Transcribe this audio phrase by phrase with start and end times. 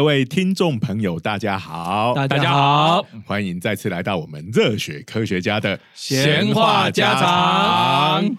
[0.00, 8.34] 各位听众朋友，大家好，大家好，欢迎再次来到我们热血科学家的闲话家常。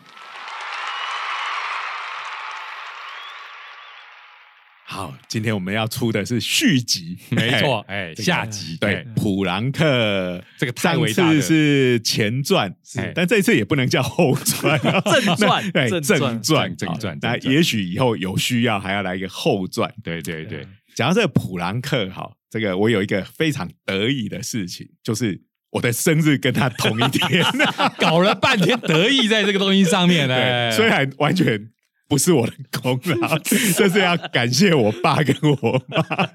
[4.83, 10.43] 好，今天我们要出的是续集，没错， 哎，哎，下集对，普朗克。
[10.57, 19.93] 这个太上次是前传，是但这一次也不能叫后传， 正传对， 正正传，正传好那也许以后有需要还要来一个后传。
[20.03, 20.43] 对对。
[20.45, 25.41] 对，讲到这个普朗克，哈，这个我有一个非常得意的事情，就是
[25.71, 27.43] 我的生日跟他同一天，
[27.97, 30.35] 搞了半天得意在这个东西上面呢。
[30.69, 31.69] 对，虽然完全
[32.07, 36.29] 不是我的功劳， 这是要感谢我爸跟我妈。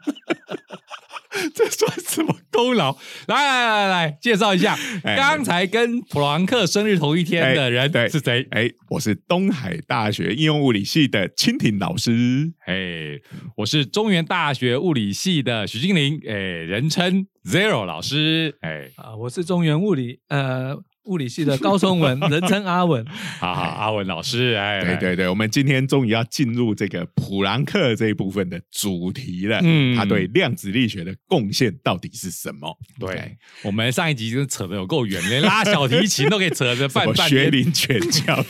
[1.54, 2.96] 这算什么功劳，
[3.28, 8.46] 来来来来，介绍一下， 哎刚才跟普朗克生日同一天的人是谁？
[8.50, 12.52] 哎，我是东海大学应用物理系的蜻蜓老师。
[12.66, 13.18] 哎，
[13.56, 20.76] 我是中原大学物理系的许金玲，哎，人称 Zero 老师，哎，啊，我是中原物理呃
[21.06, 23.04] 物理系的高松文， 人称阿文。
[23.38, 29.60] 好好，阿文老师，哎，来对对对，我们今天终于要进入这个普朗克这一部分的主题了。
[29.62, 32.76] 嗯他对量子力学的贡献到底是什么？
[32.98, 37.28] 对，我们上一集就扯得有够远，连拉 小提琴都可以扯着半半天。
[37.28, 38.44] 学龄全教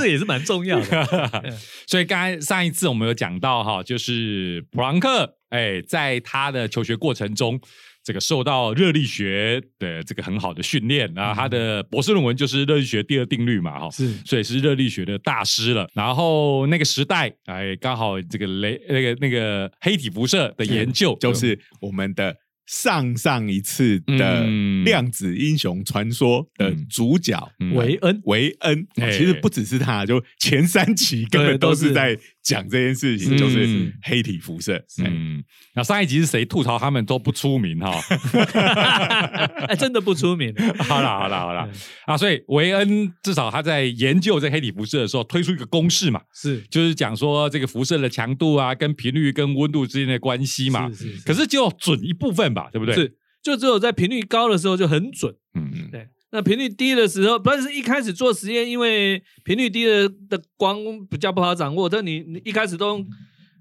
[0.00, 1.54] 这也是蛮重要的。
[1.86, 7.58] 所以刚才上一次我们有讲到哈，就是普朗克，哎，在他的求学过程中，
[8.06, 14.08] 这个受到热力学的这个很好的训练，然后他的博士论文就是热力学第二定律嘛，哈，是。
[14.24, 15.88] 所以是热力学的大师了。
[15.92, 22.36] 然后那个时代，哎，刚好这个雷那个那个黑体辐射的研究，就是我们的
[22.66, 24.84] 上上一次的嗯。
[24.84, 27.74] 量子英雄传说的主角嗯。
[27.74, 28.86] 维恩维恩。
[29.00, 34.76] 哎其实不只是他，就前三期根本都是在讲这件事情，嗯就是黑体辐射。
[34.98, 35.04] 嗯，
[35.38, 37.90] 嗯，那上一集是谁吐槽他们都不出名哈？
[39.66, 40.54] 哎，真的不出名。
[40.78, 41.68] 好啦好啦好啦
[42.06, 50.88] 啊，所以维恩至少他在研究这黑体辐射的时候推出一个公式嘛，是就是讲说这个辐射的强度啊，跟频率跟温度之间的关系嘛。
[50.90, 55.34] 是是是可是只有准一部分吧，对不对？，是，就只有在频率高的时候就很准。
[55.54, 60.76] 嗯嗯对，那频率低的时候，但是一开始做实验，因为频率低的的光
[61.06, 63.06] 比较不好掌握，但你你一开始都用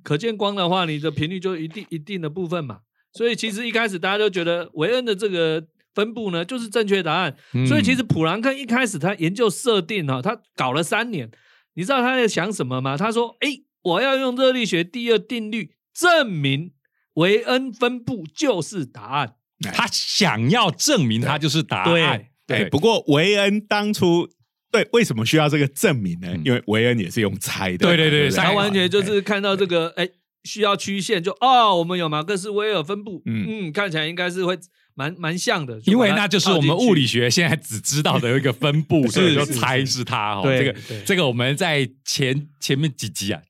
[0.03, 2.80] 可见光的话，你的频率就一定一定的部分嘛。
[3.14, 7.34] 所以其实一开始大家都觉得维恩的这个分布呢就是正确答案。
[7.53, 11.31] 嗯所以其实普朗克一开始他研究设定哈、他搞了三年，
[11.75, 12.97] 你知道他在想什么吗？
[12.97, 16.74] 他说：“哎，我要用热力学第二定律证明
[17.14, 19.35] 维恩分布就是答案。
[19.74, 21.94] 他想要证明他就是答案。
[21.94, 22.34] 对。
[22.70, 24.28] 不过维恩当初
[24.72, 26.28] 对为什么需要这个证明呢？
[26.32, 26.42] 嗯？
[26.46, 27.88] 因为维恩也是用猜的。
[27.88, 30.08] 嘛，对对对他完全就是看到这个，哎，
[30.44, 33.46] 需要曲线就哦，我们有马克思韦尔分布，嗯。
[33.48, 34.58] 嗯看起来应该是会
[34.94, 40.04] 蛮蛮像的，因为那就是我们物理学学现在只知道的一个分布， 所以就是猜是。
[40.04, 40.42] 它哦。
[40.44, 41.02] 对这个对。
[41.06, 43.42] 这个我们在前前面几集啊，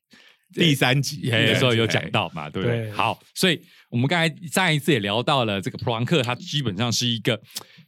[0.53, 2.83] 第三集的时候有讲到嘛，对不对？
[2.83, 2.91] 对。
[2.91, 7.39] 好，所以我们刚才上一次也聊到了这个普朗克，它基本上是一个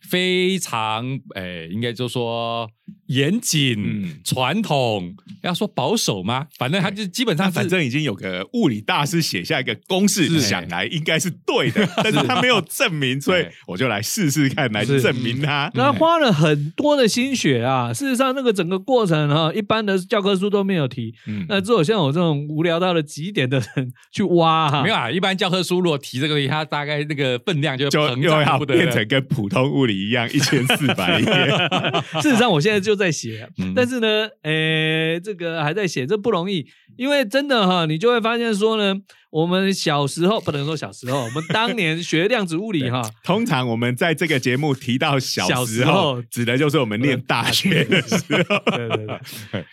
[0.01, 2.69] 非常诶，应该就说
[3.07, 5.13] 严谨、嗯传统，
[5.43, 6.47] 要说保守吗？
[6.57, 15.71] 反正他就基本上反正已经有个物理大师写下一个公式，想来应该是对的，但是他没有证明，所以我就来试试看，来证明他。
[15.73, 17.93] 那花了很多的心血啊。
[17.93, 21.13] 事实上，那个整个过程哈、一般的教科书都没有提。
[21.25, 25.09] 嗯那只有像我这种无聊到了极点的人 去挖哈、没有啊。
[25.09, 31.25] 一般教科书如果提这个东西，它大概那个分量就就膨又要胀得不得了变成跟普通物理一样一千四百页。
[32.21, 33.73] 事实上，我现在就在写，嗯。
[33.75, 36.67] 但是呢，诶，这个还在写，这不容易，
[36.97, 38.95] 因为真的哈，你就会发现说呢，
[39.29, 46.21] 我们小时候不能说小时候，我们当年学量子物理哈， 通常我们在这个节目提到小小时候。
[46.29, 48.15] 指的就是我们念大学的时
[48.49, 48.59] 候。
[48.75, 49.65] 对 对对，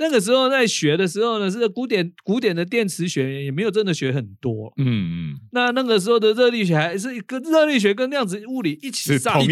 [0.00, 4.72] 那个时候在学的时候呢，是古典古典的电磁学也没有真的学很多。
[4.76, 9.46] 嗯嗯，那那个时候的热力学还是跟热力学跟量子物理一起上，同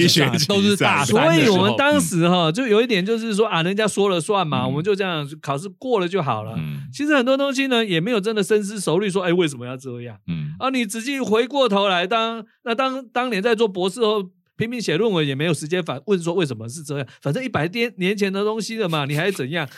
[0.49, 6.55] 都是大三所以我们当时哈就有一点就是说啊，人家说了算嘛，嗯我们就这样考试过了就好了。
[6.57, 10.17] 嗯其实很多东西呢，也没有真的深思熟虑，说，哎，为什么要这样？
[10.29, 14.23] 嗯啊，你仔细回过头来，当那当当年在做博士后
[14.57, 19.69] 拼命写论文，也没有时间反问说为什么是这样，反正一百年年前的东西了嘛， 你还怎样？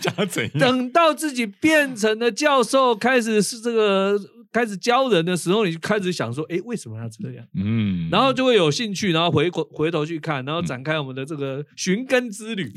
[0.00, 0.58] 讲怎样？
[0.58, 4.18] 等到自己变成了教授，开始是这个
[4.52, 7.46] 开始教人的时候，你就开始想说，哎，为什么要这样？
[7.54, 12.72] 嗯，然后就会有兴趣，然后回回回头去看，然后展开我们的这个寻根之旅。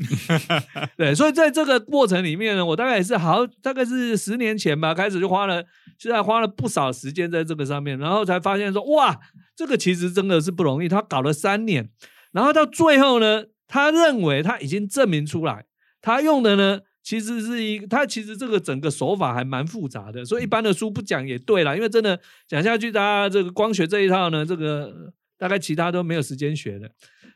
[0.96, 5.64] 对，所以在这个过程里面呢，我大概也是好，大概是十年前吧，开始就花了，
[5.98, 9.18] 现在花了不少时间在这个上面，然后才发现说，哇，
[9.60, 10.88] 这个其实真的是不容易。
[10.88, 11.90] 他搞了三年，
[12.32, 15.66] 然后到最后呢，他认为他已经证明出来，
[16.00, 16.80] 他用的呢。
[17.02, 26.90] 其实是一，他其实这个整个手法还蛮复杂的，所以一般的书不讲也对啦，因为真的讲下去，大家这个光学这一套呢，这个大概其他都没有时间学的。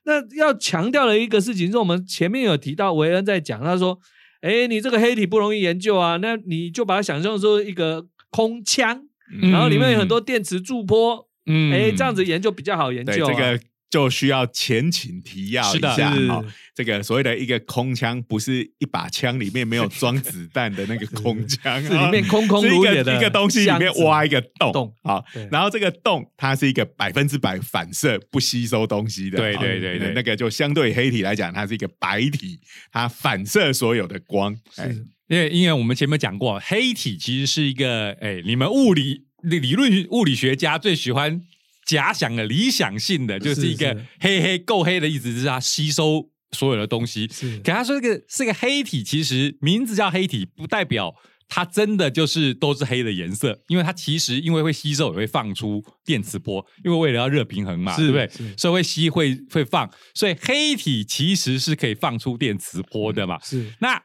[0.05, 3.99] 那要强调的一个事情是我们前面有提到，维恩在讲，他说
[4.43, 9.03] ：“哎，你这个黑体不容易研究啊，那你就把它想象说一个空腔，
[9.51, 13.61] 然后里面有很多电磁驻波，嗯，哎，这样子研究比较好研究。”这个。
[13.91, 16.45] 就需要前情提要一下哈，
[16.75, 32.59] 这个所谓的一个空枪，不是一把枪里面没有装子弹的那个空枪， 里面空空如也的一个东西里面挖一个洞，洞好，然后这个洞它是一个百分之百反射不吸收东西的，对对对对，那个就相对黑体来讲，它是一个白体，
[32.91, 35.07] 它反射所有的光，是。
[35.29, 41.43] 因为因为我们前面讲过，黑体其实是一个哎，你们物理理论物理学家最喜欢。
[41.87, 47.27] 假想的理想性的就是一个黑黑够黑的意思，就是它吸收所有的东西。
[47.63, 51.15] 给他说这个是个黑体，其实名字叫黑体，不代表
[51.47, 58.27] 它真的就是都是黑的颜色，因为它其实因为会吸收也会放出电磁波，因为为了要热平衡嘛，对不对？
[58.57, 63.39] 所以会吸会会放，所以黑体其实是可以放出电磁波的嘛。
[63.43, 64.03] 是那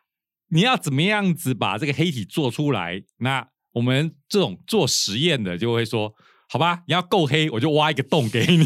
[0.49, 3.01] 你要怎么样子把这个黑体做出来？
[3.19, 6.13] 那我们这种做实验的就会说。
[6.51, 8.65] 好吧，你要够黑，我就挖一个洞给你，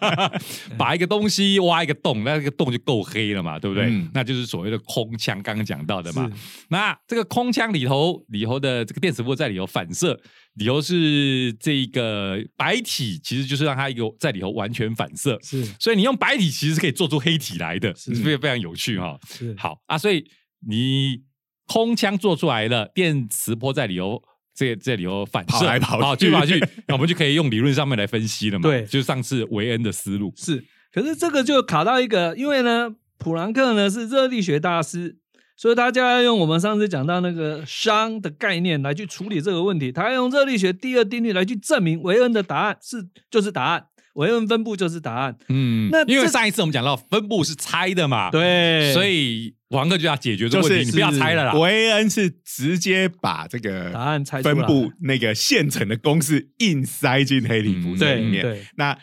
[0.76, 3.90] 把一个东西挖一个洞，那个洞就够黑了嘛，对不对？
[4.12, 6.30] 那就是所谓的空腔，刚刚讲到的嘛。
[6.68, 10.20] 那这个空腔里头，里头的这个电磁波在里头反射，
[10.56, 15.38] 里头是这个白体，其实就是让它一个在里头完全反射。
[15.42, 19.18] 是，所以你用白体其实是可以做出黑体来的，是不是非常有趣哈？
[19.26, 20.22] 是，好啊，所以
[20.68, 21.22] 你
[21.66, 24.22] 空腔做出来了，电磁波在里头。
[24.58, 26.58] 这这里头反射来跑去跑去，
[26.88, 28.62] 那我们就可以用理论上面来分析了嘛？
[28.62, 30.64] 对，就是上次维恩的思路是。
[30.90, 35.18] 可是这个就卡到一个，因为呢，普朗克呢是热力学大师，
[35.58, 39.92] 所以大家要用我们上次讲到那个熵的概念来去处理这个问题。
[39.92, 43.88] 他要用热力学第二定律来去证明维恩的答案是就是答案。
[44.14, 45.36] 维恩分布就是答案。
[45.50, 51.54] 嗯，那因为上一次我们讲到分布是猜的嘛，对，所以王哥就要解决这个问题，你不要猜了啦。
[51.54, 58.66] 维恩是直接把这个答案猜分布那个现成的公式硬塞进黑体辐射里面。
[58.76, 58.96] 那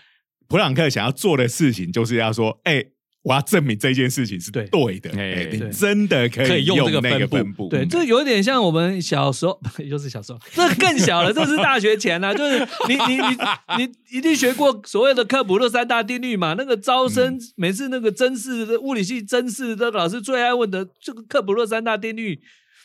[0.48, 2.86] 普朗克想要做的事情就是要说，哎。
[3.24, 4.66] 我要证明这件事情是对。
[5.00, 12.60] 的，哎，你真的可以用这个分布，对，这有点像我们小时候， 又是小时候，这更小了，这是大学前了， 就是
[12.90, 13.38] 你你你
[13.86, 16.54] 你一定学过所谓的科普勒三大定律嘛？
[16.58, 22.36] 那个招生每次那个真试物理系真试的老师最爱问的这个科普勒三大定律，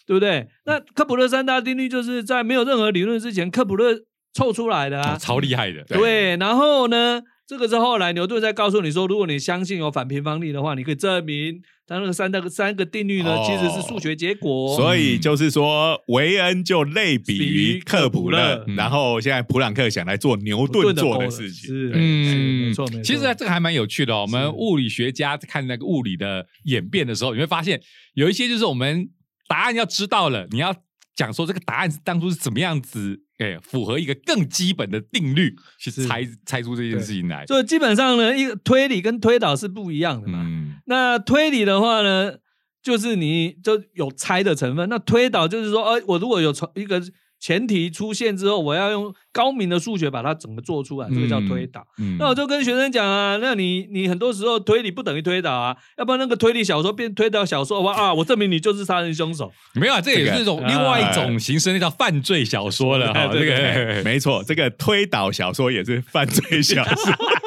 [0.07, 0.47] 对不对？
[0.67, 3.99] 那科普勒三大定律就是在没有任何理论之前，科普勒
[4.33, 7.23] 凑出来的啊，超厉害的，对，然后呢？
[7.49, 14.77] 这个是后来牛顿在告诉你说，如果你相信有反平方力的话，你可以证明它那个三那个三个定律呢，其实是数学结果。
[14.77, 21.75] 所以就是说，维恩就类比于克普勒，然后现在普朗克想来做牛顿做的事情。
[21.95, 22.87] 嗯，没错。
[22.89, 24.15] 没错其实这个还蛮有趣的。
[24.15, 27.81] 哦我们物理学家看那个物理的演变的时候，你会发现
[28.13, 29.09] 有一些就是我们
[29.49, 30.75] 答案要知道了，你要
[31.17, 33.23] 讲说这个答案是当初是怎么样子。
[33.39, 37.47] 哎，符合一个更基本的定律去猜猜出这件事情来。
[37.47, 40.47] 所以基本上呢，一个推理跟推导是不一样的嘛。
[40.87, 42.35] 那推理的话呢，
[42.83, 47.03] 就是你就有猜的成分；那推导就是说，呃，我如果有从一个。
[47.41, 51.87] 前提出现之后，我要用高明的数学把它整个做出来，这个叫推导。
[52.19, 59.53] 那我就跟学生讲啊，那你你很多时候推理不等于推导啊，要不然那个推理小说变推导小说的话啊，我证明你就是杀人凶手。
[59.75, 63.13] 没有啊，这也是一种另外一种形式，那叫犯罪小说了。
[63.33, 67.15] 这个没错，这个推导小说也是犯罪小说。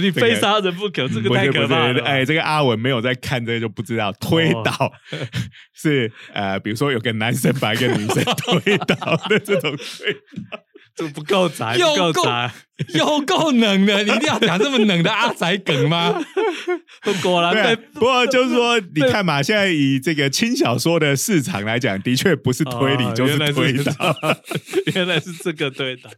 [0.00, 2.04] 你非杀人不可，这个太可怕了。
[2.04, 4.92] 哎，这个阿文没有在看，这个就不知道推倒
[5.74, 8.78] 是呃，比如说有个男生把一个女生推。
[8.86, 10.14] 倒的这种水，
[10.94, 12.50] 这不够宅，又够宅，
[12.94, 16.22] 又够冷的，你一定要讲这么冷的阿宅梗吗？
[17.22, 24.16] 果然，不过就是说，你看嘛，现在以这个轻小说的市场来讲，的确不是推理就是推导，
[24.94, 26.10] 原来是这个推导。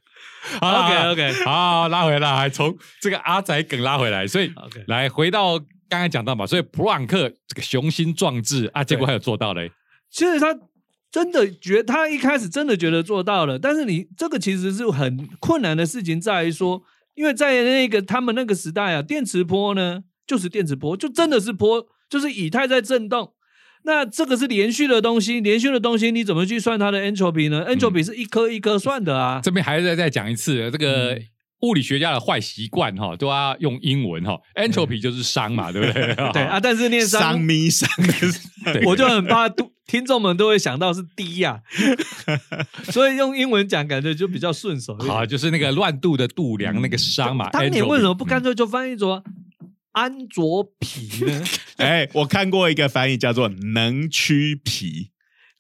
[0.61, 9.71] OK OK，好，拉回来，从这个阿仔梗拉回来，所以 OK，来回到刚才讲到嘛，所以普朗克这个雄心壮志啊，结果还有做到嘞。
[10.11, 10.57] 其实他。
[11.09, 16.83] 真的觉他一开始真的觉得做到了，但是你这个其实是很困难的事情，在于说，
[17.15, 23.33] 因为在那个他们那个时代啊，电磁波呢就是电磁波，就真的是波，就是以太在震动。
[23.87, 29.41] 那这个是连续的东西，连续的东西你怎么去算它的 entropy 呢？entropy 是一颗一颗算的啊。
[29.43, 31.17] 这边还是再再讲一次，这个
[31.63, 34.39] 物理学家的坏习惯哈，都要用英文哈。
[34.57, 36.15] entropy 就是熵嘛， 对不对？
[36.33, 37.87] 对啊，但是念熵咪熵，
[38.87, 39.49] 我就很怕
[39.87, 41.61] 听众们都会想到是低呀，
[42.91, 44.99] 所以用英文讲感觉就比较顺手。
[44.99, 47.49] 好，就是那个乱度的度量那个熵嘛。
[47.51, 49.23] 当年为什么不干脆就翻译作？
[49.97, 51.43] 安卓皮呢？
[51.79, 55.09] 哎，我看过一个翻译叫做能屈皮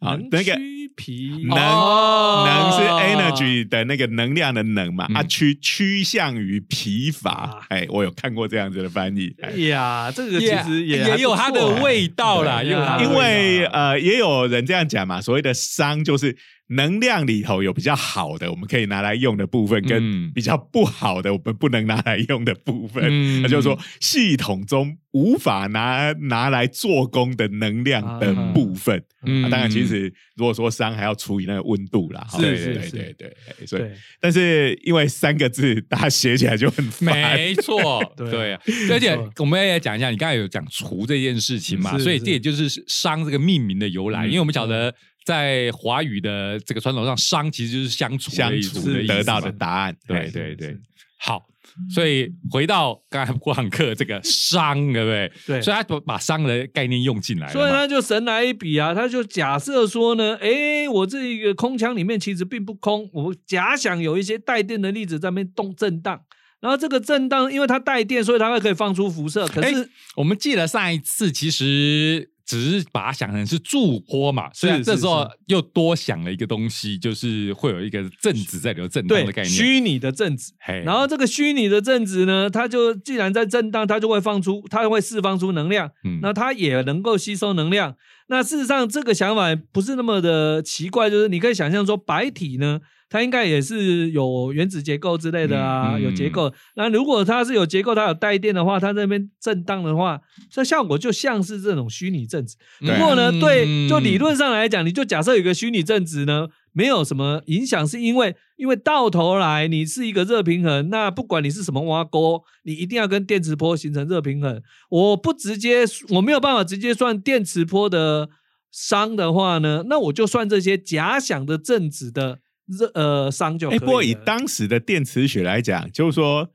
[0.00, 0.54] 啊，那个
[0.94, 7.64] 皮能能是 energy 的那个能量的能嘛，啊趋趋向于疲乏。
[7.70, 9.34] 哎，我有看过这样子的翻译。
[9.40, 16.36] 哎呀，这个其实也也有它的味道啦，因为呃，也有人这样讲嘛，所谓的伤就是。
[16.68, 23.42] 能量里头有比较好的，我们可以拿来用的部分，跟比较不好的，我们不能拿来用的部分。
[23.42, 29.00] 那就是说，系统中无法拿拿来做工的能量的部分。
[29.22, 32.26] 当然，其实如果说熵还要除以那个温度啦。
[32.30, 33.66] 是是是，对对。
[33.66, 33.82] 所以，
[34.20, 38.02] 但是因为三个字，大家写起来就很没错。
[38.16, 38.54] 对，
[38.90, 44.92] 而且我们也讲一下，你刚才有讲除这件事情嘛，所以这也就是商这个命名的由来，因为我们晓得。
[45.26, 49.96] 在华语的这个传统上，商其实就是相处相处得到的答案。
[50.06, 50.78] 对对对，
[51.18, 51.44] 好，
[51.92, 55.32] 所以回到刚才过堂课这个商，对不对？
[55.44, 66.22] 对，所以他把把商的概念用进来，所以他就神来一笔啊，他就假设说呢，哎，我这一个空腔里面其实并不空，我假想有一些带电的粒子在那边动震荡，
[66.60, 69.44] 然后这个震荡因为它带电，所以它会可以放出辐射。
[69.48, 72.30] 可是我们记得上一次其实。
[72.46, 80.52] 只是把它想成是助波嘛，所以这时候又多想了一个东西，就是会有一个振子在流震荡的概念，虚拟的振子。
[80.84, 85.90] 然后这个虚拟的振子呢，它就既然在震荡，它就会放出，它会释放出能量，
[86.22, 87.96] 那它也能够吸收能量。
[88.28, 92.80] 那事实上，这个想法不是那么的奇怪，就是你可以想象说，白体呢。
[93.08, 96.52] 它应该也是有原子结构之类的啊，有结构。
[96.74, 100.20] 那如果它是有结构，它有带电的话，它那边震荡的话，
[100.50, 102.56] 这效果就像是这种虚拟振子。
[102.80, 114.60] 不过呢，对，就理论上来讲，你就假设有个虚拟振子呢，没有什么影响，是因为因为到头来你是一个热平衡，那不管你是什么挖沟，你一定要跟电磁波形成热平衡。
[114.90, 118.28] 我不直接，我没有办法直接算电磁波的
[118.74, 122.40] 熵的话呢，那我就算这些假想的振子的。
[122.66, 126.50] 热呃伤就哎，不过以当时的电磁学来讲，就是说，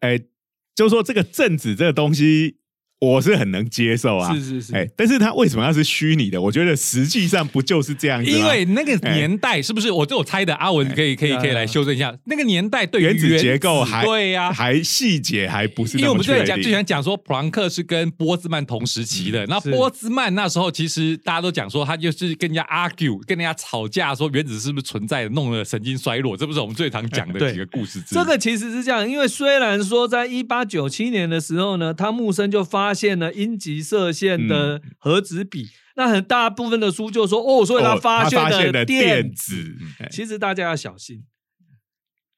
[0.00, 0.18] 哎，
[0.74, 2.58] 就是说这个正子这个东西。
[3.04, 6.40] 我是很能接受啊，是是是，哎，但是他为什么要是虚拟的？
[6.40, 9.90] 我觉得实际上不就是这样子因为那个年代是不是？
[9.90, 12.16] 我这我猜的，阿文可以可以可以来修正一下。
[12.24, 15.98] 那个年代对原子结构还对呀，还细节还不是。
[15.98, 19.44] 因为我们最讲最喜欢讲说，普朗克是跟波兹曼同时期的。
[19.46, 26.36] 那波兹曼那时候其实大家都讲说，他就是跟人家 argue，跟人家吵架，说原子是不是存在，弄了神经衰弱。
[26.36, 28.00] 这不是我们最常讲的几个故事。
[28.08, 33.74] 这个其实是这样，因为虽然说在一八九七年的时候呢，汤木森就发现了阴极。
[33.84, 39.76] 射线的核子比，那很大部分的书就说哦，所以他发现的电子，
[40.10, 41.24] 其实大家要小心。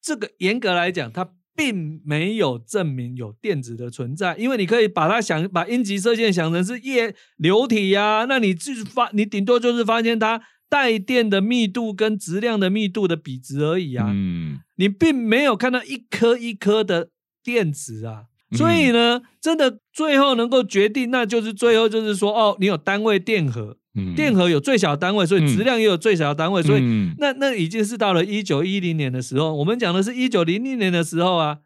[0.02, 17.10] 这个严格来讲，它并没有证明有电子的存在，因为你可以把它想把阴极射线想成是液流体呀，那你就是发，你顶多就是发现它带电的密度跟质量的密度的比值而已啊，嗯，你并没有看到一颗一颗的
[17.44, 18.24] 电子啊。
[18.52, 23.76] 所以呢，真的最后能够决定，那就是最后就是说，哦，你有单位电荷，
[24.14, 26.80] 电荷有最小单位，所以质量也有最小单位，所以
[27.18, 31.58] 那那已经是到了一九一零年的时候，我们讲的是一九零零年的时候啊，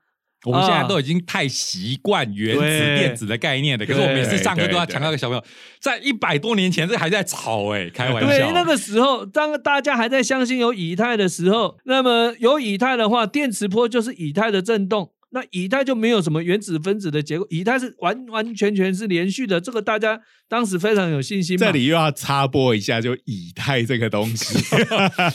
[0.46, 5.44] 我们现在都已经太习惯原子电子的概念了，可是我每次上课都要强调给小朋友，
[5.82, 8.26] 在一百多年前，这还在吵哎，开玩笑。
[8.26, 15.10] 对，那个时候当大家还在相信有以太的时候，那么有以太的话，电磁波就是以太的震动。
[15.32, 21.56] 那以太就没有什么原子分子的结构，以太是完完全全是连续的，这个大家当时非常有信心。
[21.56, 24.58] 这里又要插播一下，就以太这个东西，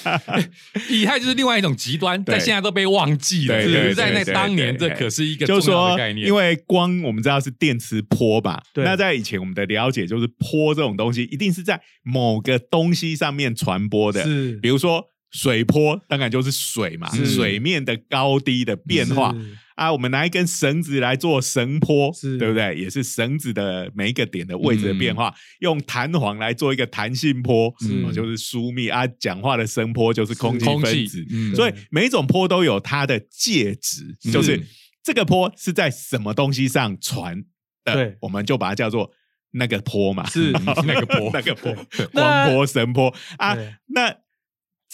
[0.92, 3.62] 以太就是另外一种极端，但现在都被忘记了。
[3.62, 6.28] 是在那当年，这可是一个重要的概念。
[6.28, 8.62] 因为光我们知道是电磁波吧？
[8.76, 19.34] 那在以前我们的了解就是波这种东西一定是在某个东西上面传播的，是比如说水波，当然就是水嘛，水面的高低的变化。
[19.76, 22.38] 啊，我们拿一根绳子来做绳波，是。
[22.38, 22.76] 对不对？
[22.76, 28.14] 也是绳子的每一个点的位置的变化，用弹簧来做一个弹性坡，是。
[28.14, 29.06] 就是疏密啊。
[29.20, 31.54] 讲话的声波就是空气分子，嗯。
[31.54, 34.62] 所以每一种坡都有它的介质，就是
[35.04, 37.44] 这个坡是在什么东西上传
[37.84, 39.12] 的对，我们就把它叫做
[39.52, 40.52] 那个坡嘛，是
[40.86, 41.76] 那个坡， 那个波，
[42.14, 43.14] 那 光波、神坡。
[43.38, 43.56] 啊。
[43.88, 44.16] 那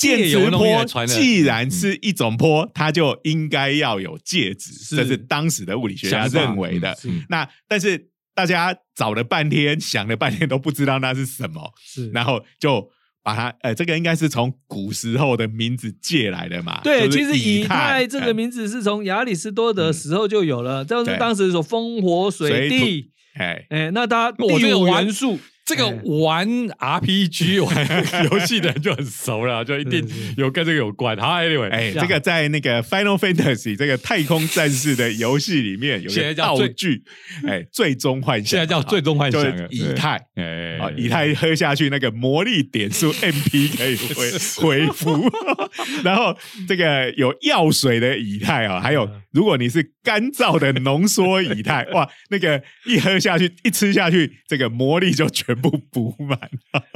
[0.01, 4.95] 介借由质东西来波既然是一种波，它就应该要有介质，是。
[4.95, 6.97] 这是当时的物理学家认为的。
[7.05, 12.09] 嗯那但是大家找了半天， 想了半天都不知道那是什么，是。
[12.11, 12.89] 然后就
[13.23, 16.81] 把它呃，这个应该是从古时候的名字借来的嘛。
[16.83, 25.37] 对，就是其实以太太这个名字是从亚里士多德时候就有了，就是当时说风火水水地，哎，哎，那它五元素，
[25.75, 26.01] 这个哎。
[26.21, 31.17] 玩 RPG 玩游戏的人就很熟了，就一定有跟这个有关。
[31.17, 37.03] 好，Anyway，哎，这个在那个 Final Fantasy 这个太空战士的游戏里面有现在个道具，
[37.47, 40.19] 哎，最终幻想，现在叫最终幻就是想，以太。
[40.35, 45.29] 哎啊，以太喝下去，那个魔力点数 MP 可以恢恢复，
[46.03, 46.35] 然后
[46.67, 56.49] 这个有药水的以太啊，还有嗯如果你是干燥的浓缩以太，哇，那个一喝下去，一吃下去，这个魔力就全部补满。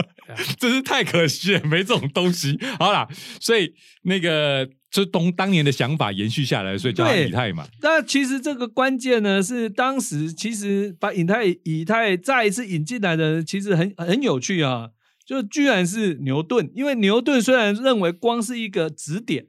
[0.59, 2.59] 真是太可惜了，没这种东西。
[2.79, 3.07] 好啦，
[3.39, 7.67] 所以那个就东当年的想法延续下来，所以叫以太嘛。
[7.81, 14.89] 那其实这个关键呢，是当时其实把以太以太再一次引进来的，其实很很有趣啊，
[15.25, 19.45] 就居然是牛顿，因为牛顿虽然认为光是一个指点，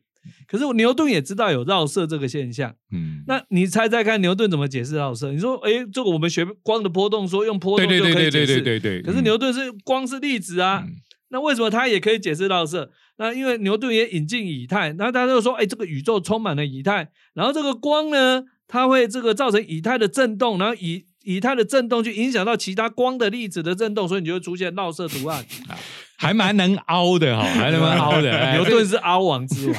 [0.47, 2.75] 可是牛顿也知道有绕射这个现象。
[2.92, 5.33] 嗯，那你猜猜看，牛顿怎么解释绕射？
[5.33, 9.02] 你说，诶，这个我们学光的波动说用波动就对对对可以解释，对对对对。
[9.02, 10.95] 可是牛顿是光是粒子啊，嗯
[11.30, 12.88] 那为什么他也可以解释绕射？
[13.18, 25.45] 那因为牛顿也引进以太，那大家就说，哎，这个宇宙充满了以太，然后这个光呢，它会这个造成以太的震动，然后以以太的震动去影响到其他光的粒子的震动，所以你就会出现绕射图案。
[26.19, 28.33] 还蛮能凹的哈， 还蛮凹的。
[28.37, 29.79] 哎牛顿是凹王之王，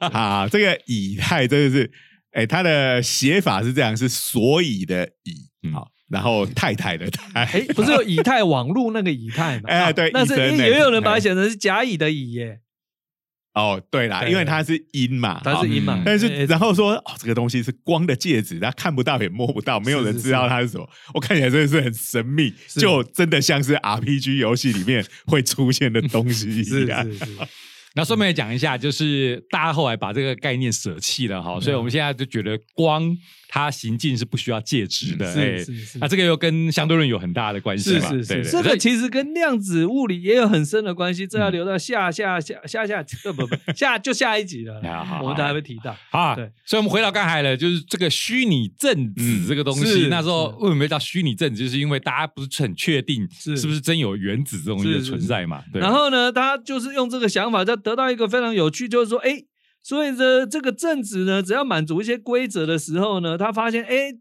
[0.12, 1.90] 啊，这个以太真的是，
[2.32, 9.64] 哎，它的写法是这样，是所以的以，嗯好，然后太太的太，哎，不是有以太网路那个以太吗？
[9.68, 12.60] 哎对那是也有人把它哎写成是甲乙的乙耶，
[13.54, 16.02] 哦，对啦，对因为它是阴嘛，它是阴嘛嗯。
[16.04, 20.88] 但是哎然后说哦，这个东西是光的介质，它看不到也摸不到，没有人知道它是什么。
[21.14, 27.04] 我看起来真的是很神秘，就真的像是 RPG 游戏里面会出现的东西一是样。
[27.04, 27.26] 是是，
[27.94, 33.16] 那顺便也讲一下，就是大家后来把这个概念舍弃了嗯哈，所以我们现在就觉得光
[33.54, 44.74] 它行进是不需要介质的，哎是是是那这个又跟相对论有很大的关系嘛，是是是，对对这个其实跟量子物理也有很深的关系，这要嗯留到下下下下下不不不下就下一集了
[45.22, 45.96] 我们还会提到。
[46.10, 51.62] 好啊，对所以我们回到刚才了，就是这个虚拟正子嗯这个东西，是那时候是为什么叫虚拟正子？
[51.62, 55.62] 就是因为大家不是很确定是是不是真有原子这种东西存在嘛？
[55.72, 59.44] 对然后呢，他就是用这个想法，就得到一个非常有趣，就是说，哎，
[59.84, 64.18] 所以呢这个正子呢，只要满足一些规则的时候呢，他发现，哎，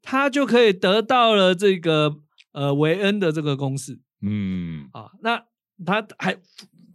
[0.00, 2.14] 他就可以得到了这个
[2.52, 5.10] 呃维恩的这个公式嗯，啊。
[5.20, 5.44] 那
[5.84, 6.38] 他还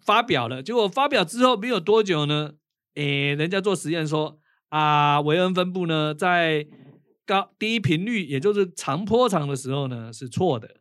[0.05, 2.53] 发表了，结果发表之后没有多久呢，
[2.93, 6.65] 诶，人家做实验说啊，维恩分布呢在
[7.25, 10.77] 高低频率，也就是长波长的时候呢是错的，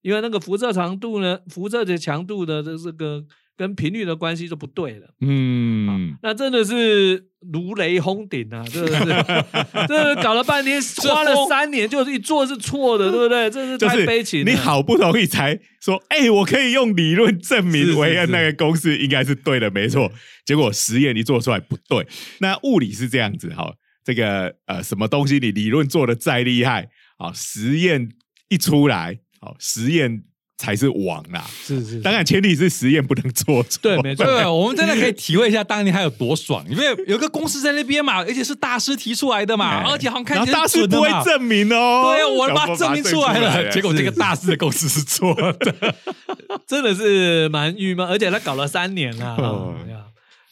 [0.00, 5.08] 因为那个辐射长度呢，辐射的强度的这这个跟频率的关系就不对了。
[5.20, 8.62] 嗯，那真的是如雷轰顶啊！
[8.70, 13.48] 真的是，这搞了半天， 花了三年，就是一做是错的，对不对？
[13.50, 14.50] 这是太悲情了。
[14.50, 20.12] 你好不容易才说，哎、我可以用理论证明维恩那个公式应该是对的，没错。
[20.44, 22.06] 结果实验一做出来不对。
[22.40, 23.72] 那物理是这样子哈，
[24.04, 26.88] 这个呃什么东西你理论做的再厉害，
[27.18, 28.10] 好实验
[28.48, 30.22] 一出来，好实验
[30.58, 31.44] 才是王啦。
[31.62, 33.78] 是是，当然前提是实验不能做错。
[33.82, 42.02] 对，没错对，，我们真的可以体会一下当年他有多爽，因为有个公司在那边嘛，而且是大师提出来的嘛，哎而且好像看起来后大师不会证明哦。
[42.04, 45.94] 对啊，我把它证明出来了，结果这个大大师的公式是错的。
[46.66, 49.36] 真的是蛮郁闷，而且他搞了三年了。
[49.36, 50.04] 哦哦呀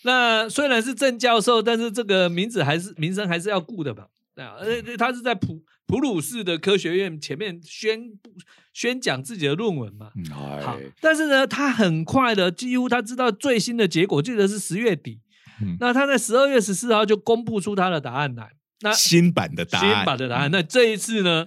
[0.02, 4.04] 那虽然是正教授，但是这个名字还是名声还是要顾的吧？
[4.36, 8.30] 啊，而且他是在普普鲁士的科学院前面宣布
[8.74, 10.10] 宣讲自己的论文嘛。
[10.30, 15.22] 好，但是呢，他很快的，几乎他知道最新的结果，记得是十月底。
[15.62, 18.50] 嗯那他在十二月十四号就公布出他的答案来。
[18.80, 20.50] 那新版的答案新，版的答案。
[20.50, 21.46] 那这一次呢，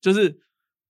[0.00, 0.38] 就是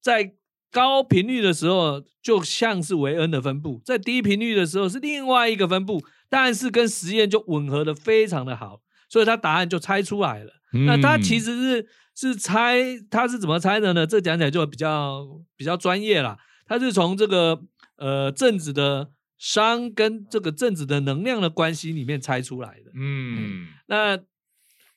[0.03, 0.35] 在
[0.71, 10.53] 高频率的时候，就像是维恩的分布；在低频率的时候是另外一个分布，但是跟实验就吻合的非常的好，所以他答案就猜出来了。
[10.87, 12.79] 那他其实是是猜
[13.11, 14.07] 他是怎么猜的呢？
[14.07, 16.37] 这讲起来就比较比较专业了。
[16.67, 17.63] 他是从这个
[17.97, 22.93] 呃正子的熵跟这个正子的能量的关系里面猜出来的。
[22.95, 24.19] 嗯，那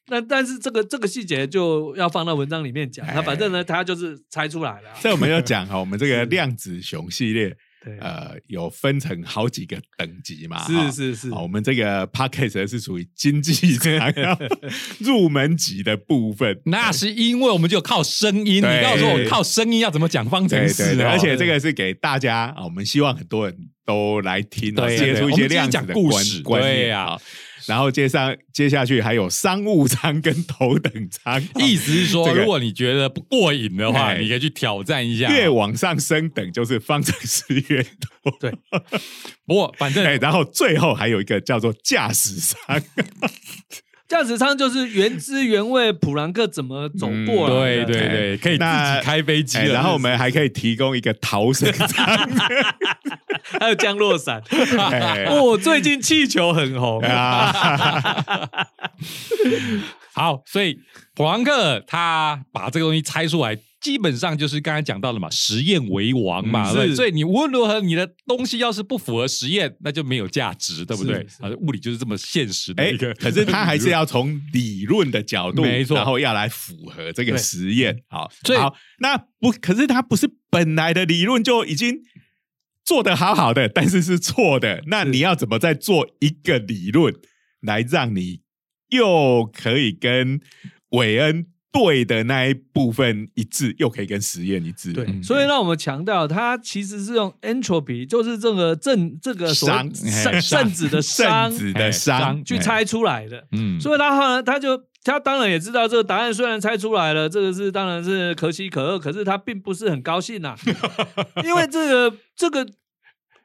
[0.07, 3.05] 那但是这个这个细节就要放到文章里面讲。
[3.07, 4.89] 那反正呢，他就是猜出来了。
[5.01, 7.57] 这我们要讲哈， 我们这个量子熊系列。
[7.99, 10.65] 呃，有分成好几个等级嘛？
[10.67, 11.31] 是是是。
[11.31, 14.13] 我们这个 p a c k a g e 是属于经济舱
[14.99, 16.61] 入门级的部分。
[16.65, 18.57] 那是因为我们就靠声音。
[18.57, 21.01] 你告诉我，靠声音要怎么讲方程式？
[21.03, 26.41] 而且这个是给大家啊，我们希望很多人都来听，接触一些量子的故事。
[26.41, 27.17] 对呀。
[27.67, 35.29] 然后接上接下去还有商务舱跟头等舱，意思是说，如果你觉得不过瘾的话，你可以去挑战一下。
[35.29, 38.31] 越往上升等就是方程式越多。
[38.39, 38.51] 对，
[39.45, 42.81] 不过反正然后最后还有一个叫做驾驶舱。
[44.07, 49.57] 驾驶舱就是原汁原味普朗克怎么走过来，对对对，可以自己开飞机。
[49.59, 52.05] 然后我们还可以提供一个逃生舱，
[53.59, 54.41] 还有降落伞。
[55.27, 58.67] 哦，最近气球很红啊。
[60.13, 60.79] 好，所以
[61.15, 63.57] 普朗克他把这个东西拆出来。
[63.85, 71.17] 基本上就是刚才讲到了嘛，实验为王嘛，所以你无论如何，你的东西要是不符合实验，那就没有价值，对不对？
[71.39, 73.13] 啊，物理就是这么现实的一个。
[73.13, 78.01] 可是他还是要从理论的角度， 没错，然后要来符合这个实验。
[78.07, 81.99] 好，好，那不，可是它不是本来的理论就已经
[82.83, 84.81] 做的好好的，但是是错的。
[84.87, 87.13] 那你要怎么再做一个理论
[87.61, 88.41] 来让你
[88.89, 90.41] 又可以跟
[90.89, 91.45] 韦恩？
[91.77, 94.93] 对的那一部分一致，又可以跟实验一致。
[94.93, 103.45] 对，所以让我们强调，它其实是用 entropy，就是这个正这个熵熵熵子的熵子的熵去猜出来的。
[103.51, 110.55] 嗯，所以他后来他就他当然也知道这个答案，虽然猜出来了，这个是当然是可喜可贺，可是他并不是很高兴呐，
[111.43, 112.65] 因为这个这个。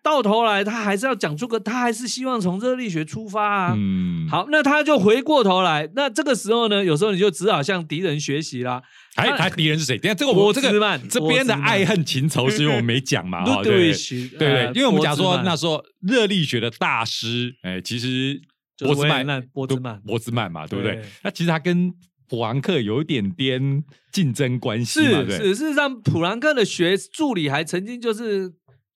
[0.03, 3.75] 到头来，他还是要讲出个，他还是希望从热力学出发啊。
[3.77, 8.83] 嗯，好，那他就回过头来，那这个时候呢，有时候你就只好向敌人学习啦。
[9.17, 9.99] 哎，他敌人是谁？
[9.99, 13.45] 等下这个我这个这边的爱恨情仇是因为我没讲嘛。
[13.63, 18.41] 对对对，因为我们讲说那时候热力学的大师，哎，其实
[18.79, 21.03] 波兹曼，波兹曼，波兹曼嘛，对不对？
[21.23, 21.93] 那其实他跟
[22.27, 25.23] 普朗克有一点点竞争关系嘛。
[25.29, 28.51] 是，事实上，普朗克的学助理还曾经就是。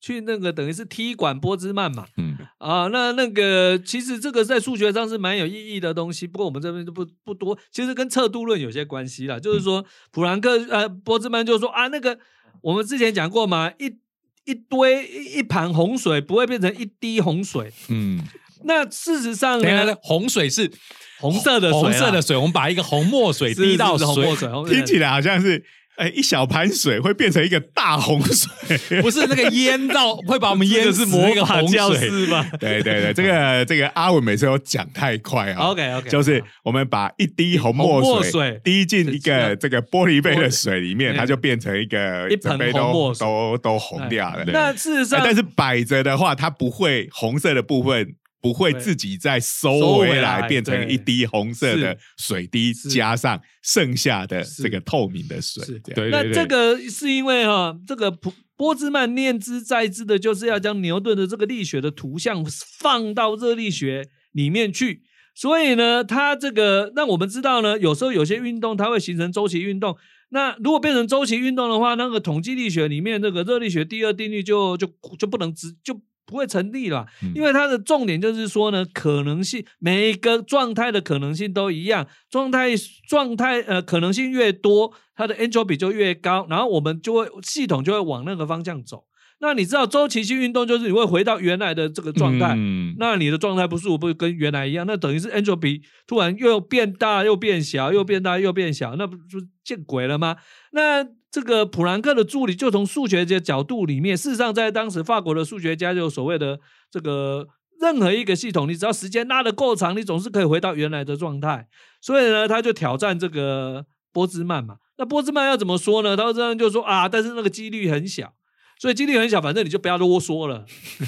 [0.04, 2.36] 去那个等于是踢馆波兹曼嘛，嗯。
[2.58, 12.18] 啊，那那个其实这个在数学上是蛮有意义的东西，不过我们这边就不不多，其实跟测度论有些关系啦，就是说普朗克呃波兹曼就说啊，那个
[12.62, 13.96] 我们之前讲过嘛，一
[14.44, 18.22] 一堆一盘洪水不会变成一滴洪水，嗯，
[18.64, 20.70] 那事实上呢，洪水是
[21.18, 24.34] 红色的红色的水，我们把一个红墨水滴到水，
[24.68, 25.64] 听起来好像是。
[25.96, 32.44] 哎，一小盘水会变成一个大洪水，不是那个淹到会把我们淹是魔法教师吗？
[32.58, 35.70] 对对对，这个这个阿文每次都讲太快啊。
[35.70, 44.44] OK OK，就是我们把一滴红墨水滴进一个这个玻璃杯的水里面，它就变成一个一盆红墨都都红掉了。
[44.46, 48.14] 那事实上，但是摆着的话，它不会红色的部分。
[48.44, 55.80] 不会自己再收回来，变成一滴红色的水滴，加上剩下的这个透明的水。
[55.94, 62.44] 对，那这个是因为哈，这个波波兹曼念之在之的，就是要将牛顿的这个力学的图像
[62.78, 65.00] 放到热力学里面去。
[65.34, 69.96] 所以呢，它这个让我们知道呢，有时候有些运动它会形成周期运动。
[70.28, 74.86] 那如果变成周期运动的话，那个统计力学里面那个热力学第二定律就就
[75.18, 75.98] 就不能直就。
[76.26, 82.70] 不会成立了，因为它的重点就是说呢，可能性每一个状态的可能性都一样，状态
[83.08, 89.04] 状态呃可能性越多，它的 entropy 就越高，然后我们就会系统就会往那个方向走。
[89.40, 92.54] 那你知道周期性运动就是你会回到原来的这个状态，
[92.98, 100.36] 那你的状态不是不跟原来一样，那等于是 entropy 突然又变大又变小，又变大又变小，那不就见鬼了吗？
[100.72, 107.48] 那这个普朗克的助理就从数学的角度里面，事实上在当时法国的数学家就所谓的这个
[107.80, 111.66] 任何一个系统，你只要时间拉得够长，你总是可以回到原来的状态。
[112.00, 114.76] 所以呢，他就挑战这个波兹曼嘛。
[114.96, 116.16] 那波兹曼要怎么说呢？
[116.16, 118.32] 他这样就说啊，但是那个几率很小，
[118.78, 120.64] 所以几率很小，反正你就不要啰嗦了。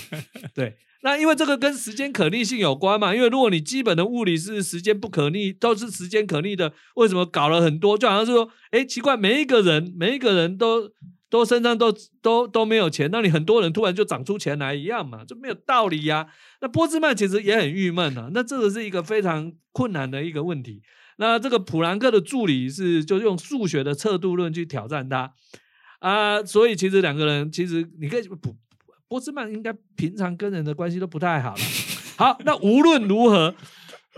[0.52, 0.76] 对。
[1.06, 3.14] 那因为这个跟时间可逆性有关嘛？
[3.14, 7.96] 因为如果你基本的物理是时间不可逆，都是时间可逆的，为什么搞了很多？
[7.96, 10.90] 就好像是说，哎，奇怪，每一个人每一个人都
[11.30, 16.26] 都身上都都都没有钱，那你很多人突然就长出钱来一样嘛，就没有道理呀。
[16.60, 18.28] 那波兹曼其实也很郁闷啊。
[18.34, 20.82] 那这个是一个非常困难的一个问题。
[21.18, 25.32] 那这个普朗克的助理是就用数学的测度论去挑战他
[26.00, 28.56] 啊，所以其实两个人其实你可以不
[29.08, 31.60] 波兹曼应该平常跟人的关系都不太好了。
[32.16, 33.54] 好，那无论如何。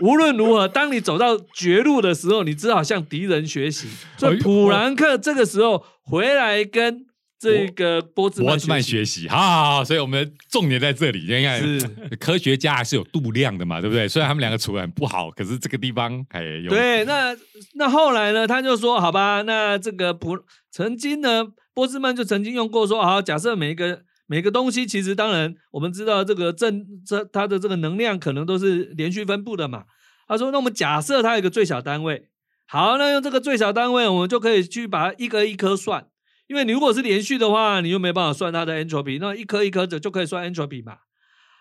[0.01, 3.89] 无论如何，当你走到绝路的时候，你只好向敌人学习。
[4.15, 7.05] 所以普兰克这个时候回来跟
[7.37, 11.25] 这个波兹曼学习，好，好,好所以我们重点在这里。
[11.27, 11.81] 你看，是
[12.17, 14.07] 科学家还是有度量的嘛，对不对？
[14.07, 16.69] 虽然他们两个处的很不好，可是这个地方还有。
[16.69, 17.35] 对，那
[17.75, 18.47] 那后来呢？
[18.47, 20.39] 他就说：“好吧，那这个普
[20.71, 29.85] 曾经呢，波兹曼就曾经用过说，好，假设每一个。”每个东西其实当然，我们知道这个正这它的这个能量可能都是连续分布的嘛。
[30.27, 32.27] 他说，那我们假设它有一个最小单位，
[32.67, 36.05] 好，那用这个最小单位，我们就可以去把它一颗一颗算。
[36.45, 40.97] 因为你如果是连续的话，你就没办法算它的 entropy，那一颗一颗的就可以算 entropy 嘛。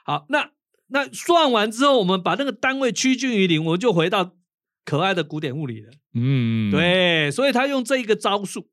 [0.04, 0.50] 好，那
[0.88, 4.34] 那算完之后，我们把那个单位趋近于零，我们就回到
[4.84, 5.90] 可爱的古典物理了。
[6.14, 8.68] 嗯，对，所以他用这一个招数。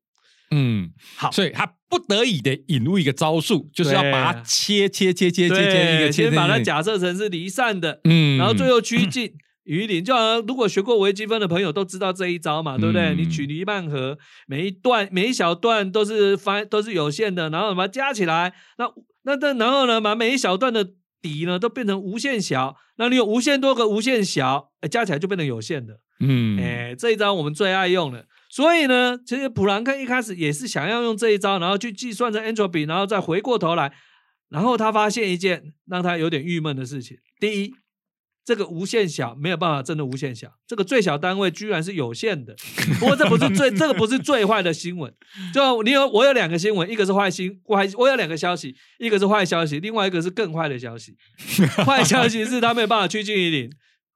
[0.50, 9.32] 嗯，好，所以他不得已的引入一个招数，就是要把它切切切切切切一个，先把它假设成是离散的，嗯，然后最后趋近
[9.64, 10.04] 于零。
[10.04, 13.14] 就好像如果学过微积分的朋友都知道这一招嘛，对不对？
[13.16, 18.86] 你取离半和，每一段每一小段都是翻都是有限的，然后把它加起来，那
[19.24, 20.88] 那那然后呢，把每一小段的
[21.20, 25.98] 底呢都变成无限小，那你有无限多个无限小，加起来就变成有限的。
[26.20, 28.24] 嗯，哎，这一招我们最爱用了。
[28.56, 33.92] 所以呢，其实普朗克一开始也是想要用这一招，然后去计算这 entropy，然后再回过头来，
[34.48, 37.74] 然后他发现一件让他有点郁闷的事情：第一，
[38.46, 42.56] 这个无限小没有办法真的无限小，这个最小单位居然是有限的。
[42.98, 45.12] 不过这不是最这个不是最坏的新闻，
[45.52, 51.14] 就你有我有两个新闻，一个是坏新坏，我有两个消息，一个是坏消息，另外一个是更坏的消息。
[51.84, 53.70] 坏消息是他没有办法趋近于零。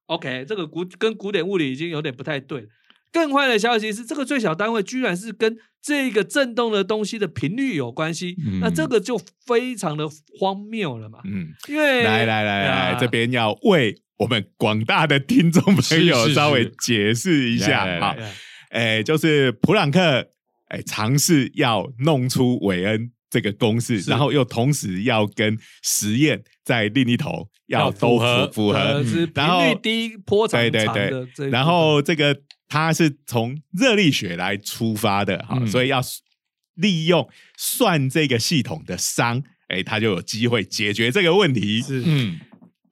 [0.07, 2.67] OK，这个古跟古典物理已经有点不太对。
[3.13, 11.19] 更坏的消息是，这个最小单位居然是跟这个震动的东西的频率有关系，那这个就非常的荒谬了嘛。
[11.25, 18.15] 嗯，因为来来来来，这边要为我们广大的听众朋友稍微解释一下啊，
[18.69, 20.29] 哎，就是普朗克
[20.69, 32.37] 哎尝试要弄出韦恩这个公式，然后又同时要跟实验在另一头要都符符合，频率低、波长长的，然后这个。
[32.71, 36.01] 它是从热力学来出发的哈，所以要
[36.77, 37.29] 利用
[37.59, 41.83] 算这个系统的熵，哎，它就有机会解决这个问题。
[41.83, 42.39] 是，嗯，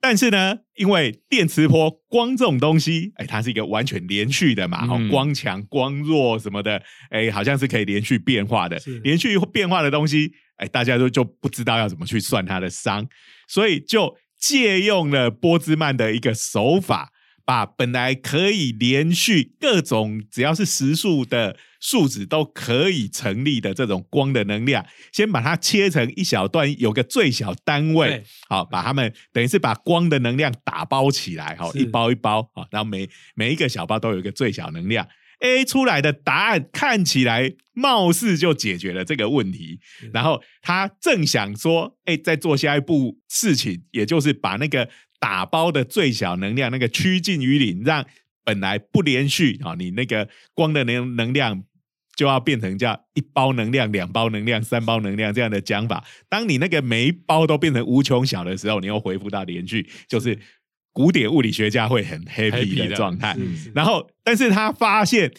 [0.01, 13.07] 但是呢，因为电磁波光这种东西，哎，它是一个完全连续的嘛，哦，光强光弱什么的，哎，好像是可以连续变化的，连续变化的东西，哎，大家都就不知道要怎么去算它的熵，
[13.47, 17.13] 所以就借用了波兹曼的一个手法。
[17.49, 35.07] 把本来可以连续各种只要是实数的数值都可以成立的这种光的能量，先把它切成一小段，有个最小单位，好，把它们等于是把光的能量打包起来，好，一包一包，好，然后每每一个小包都有一个最小能量
[35.39, 39.79] ，A 出来的答案看起来貌似就解决了这个问题，
[40.13, 44.87] 然后他正想说，哎，再做下一步事情，也就是把那个。
[45.19, 48.05] 打包的最小能量那个趋近于零，让
[48.45, 51.63] 本来不连续啊，你那个光的能能量
[52.15, 56.03] 就要变成叫一包能量、两包能量、三包能量这样的讲法。
[56.29, 60.39] 当你那个每一包都变成无穷小的时候，你又恢复到连续，就是
[60.93, 63.37] 古典物理学家会很 happy 的状态。
[63.75, 65.31] 然后，但是他发现，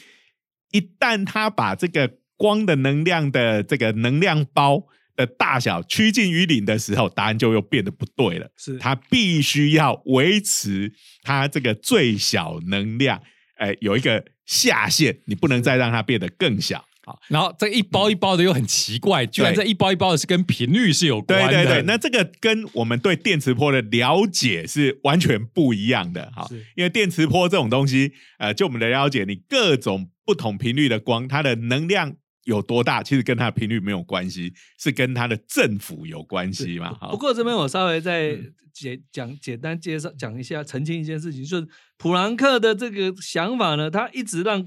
[0.72, 4.86] 一旦他把这个光的能量的这个能量包。
[5.20, 8.50] 的大小趋近于零的时候，答案就又变得不对了。
[8.56, 13.20] 是它必须要维持它这个最小能量，
[13.58, 16.84] 哎，有一个下限，你不能再让它变得更小。
[17.04, 21.52] 好，然后这一包一包的又很奇怪，居然这一包一包的是跟频率是有关的。
[21.52, 26.30] 对对对，那这个跟我们对电磁波的了解是完全不一样的。
[26.34, 32.16] 哈，因为电磁波这种东西，呃，就我们的了解，你各种不同频率的光，它的能量。
[32.44, 33.02] 有多大？
[33.02, 36.92] 其实跟它的频率没有关系，是跟它的振幅有关系嘛。
[37.10, 38.38] 不过这边我稍微再
[38.72, 44.66] 简讲简单介绍讲一下，澄清一件事情，就是普朗克的这个想法呢，他一直让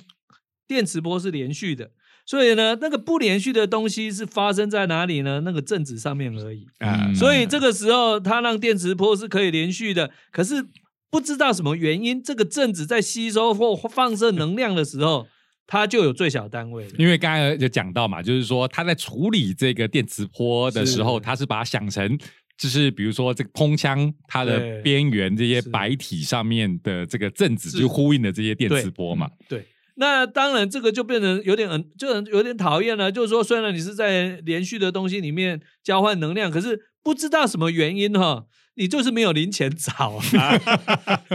[0.68, 1.92] 电磁波是连续的，
[2.26, 5.42] 所以呢，那个不连续的东西是发生在哪里呢？
[5.42, 6.68] 那个正子上面而已。
[7.16, 10.64] 所以这个时候，它让电磁波是可以连续的，可是
[11.10, 15.28] 不知道什么原因，这个正子在吸收或放射能量的时候。
[15.66, 22.18] 它就有最小单位，因为刚才就讲到嘛，就是说它在处理这个电磁波的时候，它是把它想成
[22.58, 29.28] 就是比如说这个空腔它的边缘这些白体上面的这个正子就呼应的这些电磁波嘛。
[29.50, 33.12] 对，那当然这个就变成有点很就有点讨厌了。
[33.12, 38.46] 就是说，虽然你是在连续的东西里面交换能量，可是不知道什么原因哈，
[38.76, 40.60] 你就是没有零钱找啊。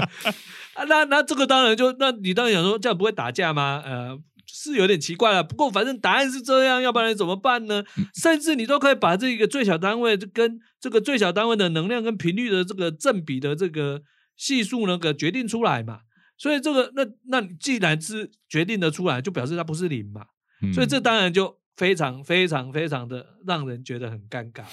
[0.85, 3.83] 那那这个当然就那你当然想说这样不会打架吗？
[3.85, 4.19] 呃。
[4.51, 7.85] 是有点奇怪了，不过反正答案是这样，要不然怎么办呢？
[8.15, 14.01] 甚至你都可以把这个最小单位跟这个最小单位的能量跟频率的这个正比的这个
[14.37, 16.01] 系数呢给决定出来嘛。
[16.39, 20.25] 所以这个那那既然是决定的出来，就表示它不是零嘛。
[20.73, 24.65] 所以这当然就非常非常非常的让人觉得很尴尬。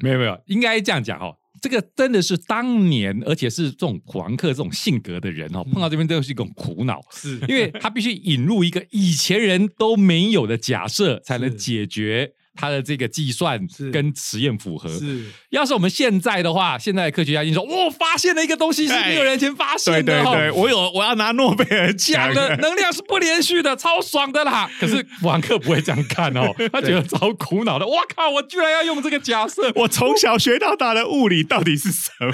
[0.00, 1.36] 没有没有，应该这样讲哦。
[1.64, 12.32] 这个真的是当年，而且是这种普朗克这种性格的人哦，碰到这边都是一种苦恼，是因为他必须引入一个以前人都没有的假设， 才能解决。
[12.54, 13.60] 他的这个计算
[13.92, 14.88] 跟实验符合。
[14.88, 20.22] 是，要是我们现在的话，现在的科学家已经说，我发现了一个东西是没有人前发现的。
[20.22, 24.70] 对对对，我有，我要拿诺贝尔奖的能量是不连续的，超爽的啦。
[24.78, 27.86] 可是弗兰克不会这样看哦， 他觉得超苦恼的。
[27.86, 32.32] 我靠，我居然要用这个假设， 我从小学到大的物理到底是什么？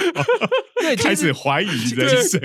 [0.81, 2.41] 对，开始怀疑人生，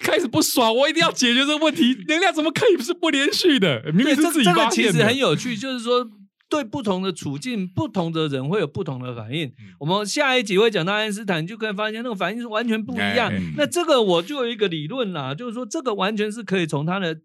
[0.00, 0.74] 开始不爽。
[0.74, 3.82] 我一定要解决这个问题，能量怎么可以是不连续的？
[3.92, 4.92] 明明是自己发现的。
[4.92, 6.08] 其实很有趣，就是说。
[6.48, 9.52] 对不同的处境，不同的人会有不同的反应。
[9.80, 13.32] 我们下一集会讲到爱因斯坦，就可以发现那个反应是完全不一样。
[13.56, 17.18] 那这个我就有一个理论啦，就是说这个完全是可以从他的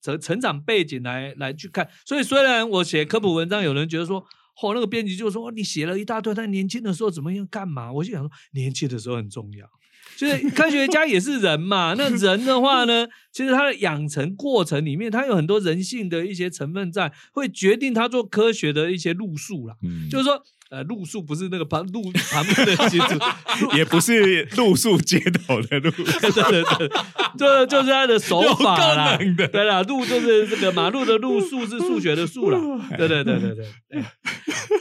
[0.00, 1.88] 成成长背景来来去看。
[2.04, 4.24] 所以虽然我写科普文章，有人觉得说，
[4.62, 7.92] 哦，那个编辑就说你写了一大堆，他年轻的时候怎么样干嘛？
[7.92, 9.66] 我就想说，年轻的时候很重要。
[10.18, 19.76] 就是科学家也是人嘛， 那人的话呢，其实他的养成过程里面，他有很多人性的一些成分在，会决定他做科学的一些路数啦。
[20.10, 20.42] 就是说。
[20.70, 23.38] 呃，路数不是那个旁路旁边的街道，
[23.74, 26.90] 也不是路数街头的路，对对对，
[27.38, 29.18] 这就是他的手法啦。
[29.50, 32.58] 对啦，路就是这个马路的路数是数学的数了。
[32.98, 34.02] 对对对对对。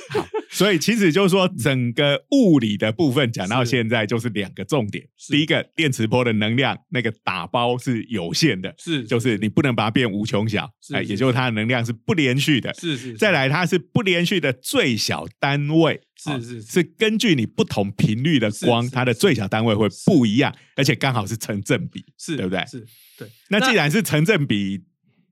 [0.09, 5.05] 好，所以其实就是说，整个物理的部分讲到现在就是两个重点。
[5.29, 13.13] 第一个，电磁波的能量那个打包是有限的，是就是你不能把它变无穷小，哎，也就是它的能量是不连续的，是是。
[13.13, 15.76] 再来，它是不连续的最小单位。
[15.81, 22.65] 位是是是根据你不同频率的光，它的最小单位会不一样，而且刚好是成正比，是对不对？
[22.65, 22.85] 是
[23.17, 23.29] 对。
[23.49, 24.83] 那既然是成正比，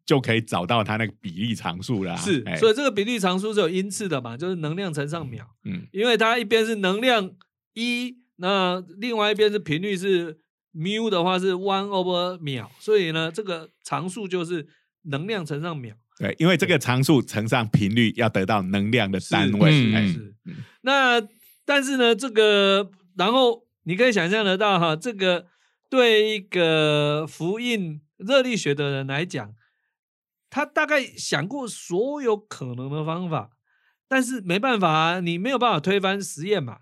[0.06, 2.16] 就可以找到它那个比例常数了。
[2.18, 5.48] 是，所以这个比例常数是有因次的嘛，就是能量乘上秒。
[5.64, 7.32] 嗯，因为它一边是能量
[7.74, 10.38] 一，那另外一边是频率是
[10.74, 14.68] mu 的话是 one over 秒，所以呢，这个常数就是
[15.04, 15.96] 能量乘上秒。
[16.18, 19.72] 对，因为这个常数乘上频率要得到能量的单位。
[19.72, 20.36] 是，
[20.82, 21.22] 那
[21.66, 25.48] 但是呢，这个然后你可以想象得到哈，这个
[25.90, 29.54] 对一个复印热力学的人来讲，
[30.50, 33.52] 他大概想过所有可能的方法，
[34.08, 36.80] 但是没办法，你没有办法推翻实验嘛，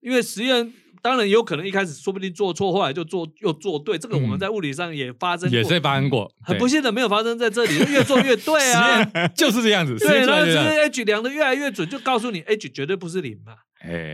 [0.00, 0.72] 因为实验。
[1.06, 3.96] 当然也有可能一开始说不定做错，后来就做又做对。
[3.96, 6.28] 这个我们在物理上也发生，也是发生过。
[6.42, 9.04] 很不幸的没有发生在这里，越做越对啊，
[9.36, 9.96] 就是这样子。
[9.96, 13.52] 对，然后就是 H 量的越来越准，就告诉你 H 绝对不是零嘛。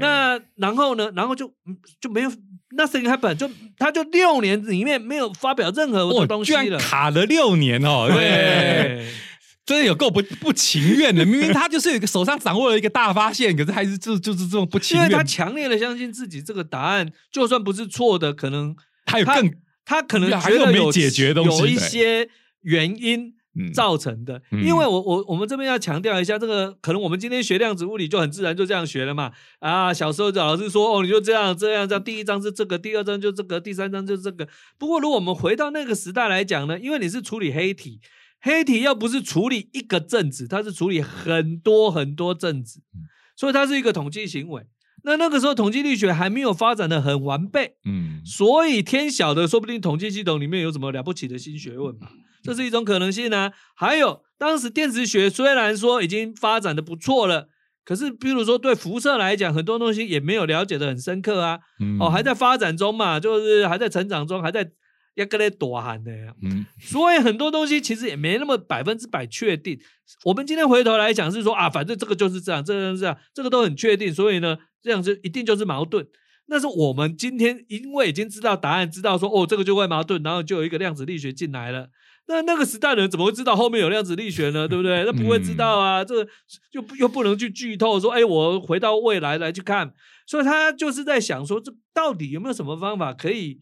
[0.02, 1.10] 那然后呢？
[1.16, 1.50] 然后就
[1.98, 2.30] 就没有
[2.76, 8.06] 那 thing happen，就他就六年里面没有发表任何的东西了，卡了六年哦。
[8.12, 9.06] 对。
[9.64, 15.06] 真的有够不不情愿的，明明他就是有一个手上掌握了一个大发现，可是还是就就是这种不情愿。
[15.06, 18.74] 因为他强烈的相信自己这个答案，就算不是错的，可能
[19.06, 22.28] 他有更他可能还觉得有解决东西，有一些
[22.62, 23.34] 原因
[23.72, 24.42] 造成的。
[24.50, 29.30] 因为我我我们这边要强调一下，这个可能我们今天学量子物理就很自然就这样学了嘛。
[29.60, 34.48] 啊，小时候老师说哦，你就这样这样这样，第一章是这个，第二章就这个，第三章就是这个。
[34.76, 38.00] 不过如果我们回到那个时代来讲呢，因为你是处理黑体。
[38.44, 42.80] 黑体要不是处理一个镇子，它是处理很多很多镇子，
[43.36, 44.66] 所以它是一个统计行为。
[45.04, 52.08] 那那个时候统计力学还没有发展的很完备，嗯，所以天晓得，说不定统计系统里面有什么了不起的新学问嘛，
[52.42, 53.52] 这是一种可能性呢。
[53.76, 57.48] 还有当时电磁学虽然说已经发展的不错了，
[57.84, 61.60] 可是比如说对辐射来讲，很多东西也没有了解的很深刻啊，
[62.00, 64.72] 哦，还在发展中嘛，就是还在成长中，还在。
[65.14, 69.78] 要跟你多喊的呀，嗯，所以很多东西其实也没那么百分之百确定。
[70.24, 76.06] 我们今天回头来讲是说啊，反正这个就是这样，这样这样，这个都很确定，所以呢，这样就一定就是矛盾。
[76.46, 81.88] 那是我们今天因为已经知道答案，知道说哦，这个就会矛盾，然后就有一个量子力学进来了。
[82.28, 84.68] 那那个时代的人怎么会知道后面有量子力学呢？
[84.68, 85.04] 对不对？
[85.04, 86.24] 那不会知道啊，这
[86.70, 89.92] 就又不能去剧透说，哎，我回到未来来去看。
[90.26, 93.60] 所以他就是在想说，这到底有没有什么方法可以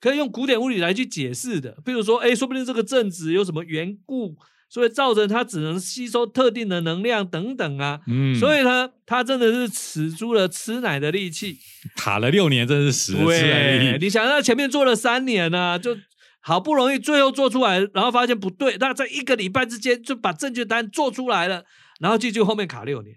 [0.00, 1.76] 可以用古典物理来去解释的？
[1.84, 4.36] 比如说，哎，说不定这个正子有什么缘故，
[4.68, 8.00] 所以造成它只能吸收特定的能量等等啊。
[8.06, 11.58] 嗯，所以呢，他真的是使出了吃奶的力气，
[11.96, 13.98] 卡了六年，真是使了吃奶力。
[14.00, 15.96] 你想，他前面做了三年呢，就。
[16.42, 21.62] 好不容易最后做出来，然后发现不对，那在一个礼拜之间就把证据单做出来了，
[22.00, 23.14] 然后继续后面卡六年。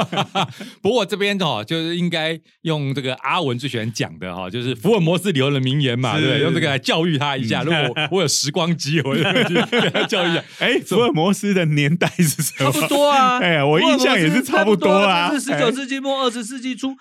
[0.82, 7.62] 不过这边哦，就是应该用这个阿文最喜欢讲的哈，就是福尔摩斯留的名言嘛，对，用这个来教育他一下。
[7.62, 10.42] 如果我有时光机，我就给他教育一下。
[10.58, 12.72] 哎，福尔摩斯的年代是什么？
[12.72, 13.38] 差不多啊。
[13.44, 16.96] 哎，我印象也是差不多啊，是十九世纪末二十世纪初。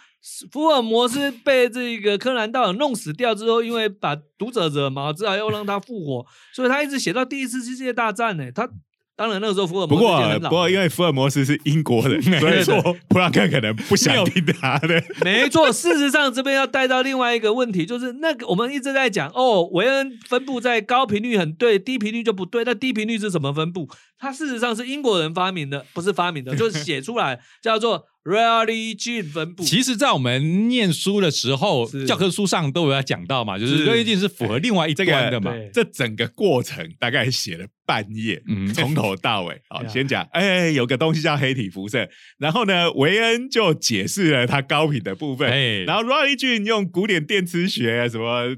[0.51, 8.51] 福尔摩斯被这个柯南道尔弄死掉之后，因为把读者惹毛，只好要让他复活，所以他一直写到第一次世界大战呢。
[8.51, 8.67] 他
[9.17, 15.01] 当然那个时候福尔摩斯不过不过因为福尔摩斯是英国人，所以说普朗克可能不想听他的。
[15.23, 22.63] 没错，事实上这边要带到另外一个问题，就是那个我们一直在讲哦，维恩分布在高频率很对，低频率就不对。
[22.65, 23.87] 那低频率是什么分布？
[24.19, 28.05] 它事实上是英国人发明的，不是发明的，就是写出来 叫做。
[28.25, 35.53] Rarely gene 分布，其实，在我们念书的时候，教科书上都有要讲到嘛，就是 Rarely gene 是符合另外一端的嘛。
[35.71, 38.41] 这整个过程大概写了半页，
[38.73, 39.61] 从头到尾。
[39.69, 42.09] 好，先讲，哎，有个东西叫黑体辐射，
[42.39, 48.55] 然后呢，维恩就解释了它高频的部分，然后 Rarely gene 用古典电磁学什么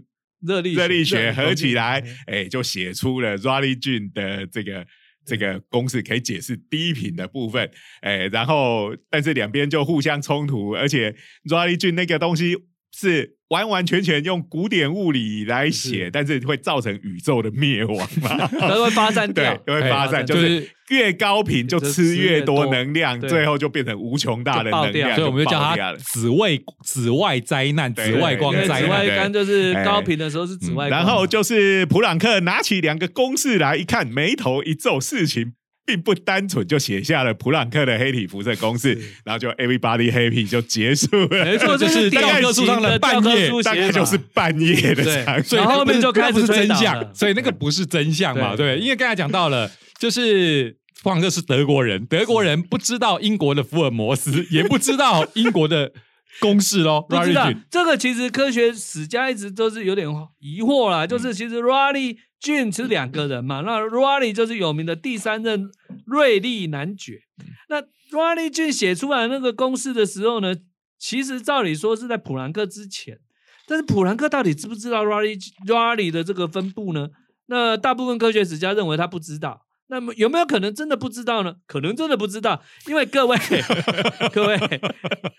[0.47, 4.87] 热力热力学合起来，哎，就写出了 Rarely gene 的这个。
[5.27, 7.69] 这个公式可以解释低频的部分，
[8.01, 11.13] 哎，然后但是两边就互相冲突，而且
[11.43, 12.55] Rayleigh 菌那个东西
[12.93, 13.37] 是。
[13.49, 18.45] 完完全全用古典物理来写，但是会造成宇宙的灭亡嘛？
[18.67, 29.15] 都会发散掉， 对会发散，就是越高频就吃越多能量，最后就变成无穷大的能量，所以我们就叫它紫外紫外灾难、紫外光灾难。
[29.15, 35.53] 光就是高频的时候是紫外，然后就是普朗克拿起两个公式来一看，眉头一皱，事情。
[35.87, 41.45] 并不单纯就写下了普朗克的黑体辐射公式，然后就 everybody happy 就结束了。
[41.45, 45.41] 没错， 就是教科书上的半夜，大概就是半夜的场。
[45.41, 48.53] 所以后面就开始真相，所以那个不是真相嘛？
[48.53, 55.93] 对，因为刚才讲到了，就是普朗克是德国人，德国人不知道英国的福尔摩斯， 也不知道英国的
[56.41, 57.05] 公式喽。
[57.07, 60.05] 不知道这个，其实科学史家一直都是有点
[60.39, 61.07] 疑惑啦。
[61.07, 62.17] 就是其实 Raleigh。
[62.39, 65.69] 俊是两个人嘛，那 Raleigh 就是有名的第三任
[66.05, 67.21] 瑞利男爵。
[67.69, 67.81] 那
[68.11, 70.55] Raleigh 俊写出来那个公式的时候呢，
[70.97, 73.19] 其实照理说是在普兰克之前，
[73.67, 77.09] 但是普兰克到底知不知道 Raleigh Raleigh 的这个分布呢？
[77.47, 79.63] 那大部分科学史家认为他不知道。
[79.89, 81.55] 那么有没有可能真的不知道呢？
[81.65, 83.37] 可能真的不知道，因为各位
[84.33, 84.57] 各位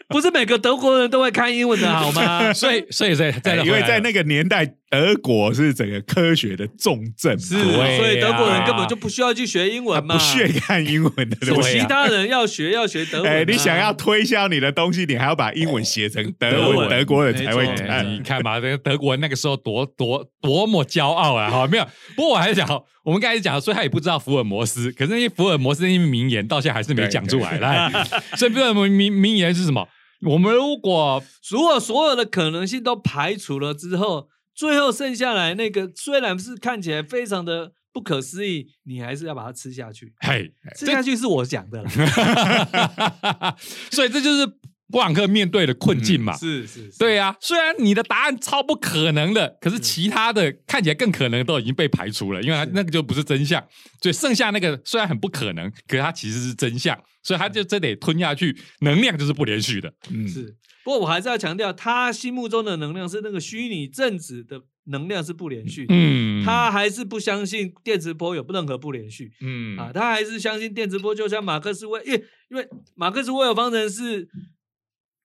[0.09, 2.51] 不是每个德国人都会看英文的好吗？
[2.55, 4.75] 所以所以在在因为在那个年代。
[4.91, 13.31] 德国是整个科学的重镇，是，所以德国人根本就不需要去学英文嘛，不屑看英文的， 其他人要学要学德文。
[13.31, 18.11] 哎，你想要推销你的东西，你还要把英文写成德文，德国人才会看。
[18.15, 21.51] 你看嘛，这个德国人那个时候多多多么骄傲啊！
[21.51, 21.85] 哈，没有。
[22.17, 22.67] 不过我还是讲，
[23.05, 27.59] 我们刚才讲，所以他也不知道福尔摩斯，可是那些福尔摩斯那些名言，到现在还是没讲出来。
[27.61, 27.93] 来，
[28.37, 29.87] 所以福尔摩名名言是什么？
[30.23, 34.29] 我们如果如果所有的可能性都排除了之后。
[34.59, 40.13] 最后剩下来那个，虽然是看起来非常的不可思议，你还是要把它吃下去。
[40.19, 41.87] 嘿，吃下去是我讲的，
[43.93, 44.45] 所以这就是
[44.91, 46.37] 布朗克面对的困境嘛。
[46.37, 47.37] 是是，对呀。
[47.41, 53.65] 虽然你的答案超不可能的，可是其他的看起来更可能都已经被排除了，因为那个就不是真相。
[54.03, 58.59] 所以剩下那个虽然很不可能，可是它其实是真相，所以他就真得吞下去。
[58.81, 60.57] 能量就是不连续的，嗯，是。
[60.89, 65.95] 不过我还是要强调，他心目中的能量是那个虚拟正子的能量是不连续的。
[65.95, 69.31] 嗯，他还是不相信电磁波有任何不连续。
[69.43, 74.31] 嗯啊，他还是相信电磁波就像马克思威，因为因为马克思威尔方程式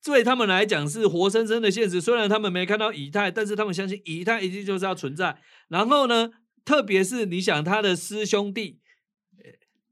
[0.04, 2.02] 对他们来讲是活生生的现实。
[2.02, 5.38] 虽然他们没看到以太，但是他们相信以太一定就是要存在。
[5.70, 6.32] 然后呢，
[6.66, 8.82] 特别是你想他的师兄弟，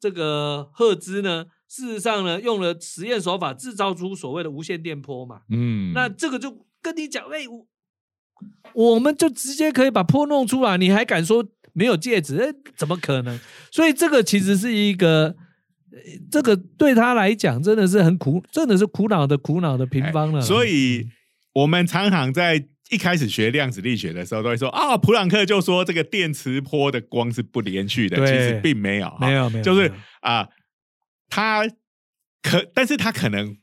[0.01, 1.45] 这个赫兹呢？
[1.73, 7.45] 事实上呢，用了实验手法制造出所谓的无线电波嘛，嗯，那这个就跟你讲，哎，
[8.73, 12.37] 我们就直接可以把波弄出来，你还敢说没有戒指？
[12.39, 13.39] 哎，怎么可能？
[13.71, 15.33] 所以这个其实是一个，
[16.29, 20.41] 这个对他来讲真的是很苦，真的是苦恼的苦恼的平方了。
[20.41, 21.07] 所以
[21.53, 22.67] 我们常常在。
[22.91, 30.45] 一开始学量子力学的时候，都会说啊，普朗克就说这个电磁波的光是不连续的，其实并没有，没有，没有，就是啊，
[31.31, 31.67] 他
[32.43, 33.57] 可，但是他可能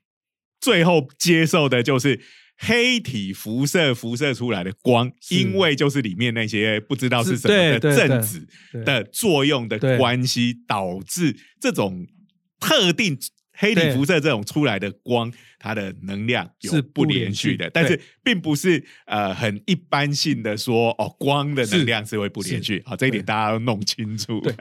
[0.60, 2.20] 最后接受的就是
[2.56, 8.48] 黑体辐射辐射出来的光，因为就是里面那些不知道是什么的正子
[8.84, 12.06] 的作用的关系，导致这种
[12.58, 13.16] 特定。
[13.60, 22.80] 黑体辐射这种出来的光，它的能量是不连续的，但是并不是呃很一般性的说哦，光的能量是会不连续。
[22.86, 24.40] 好，这一点大家要弄清楚。
[24.42, 24.52] 对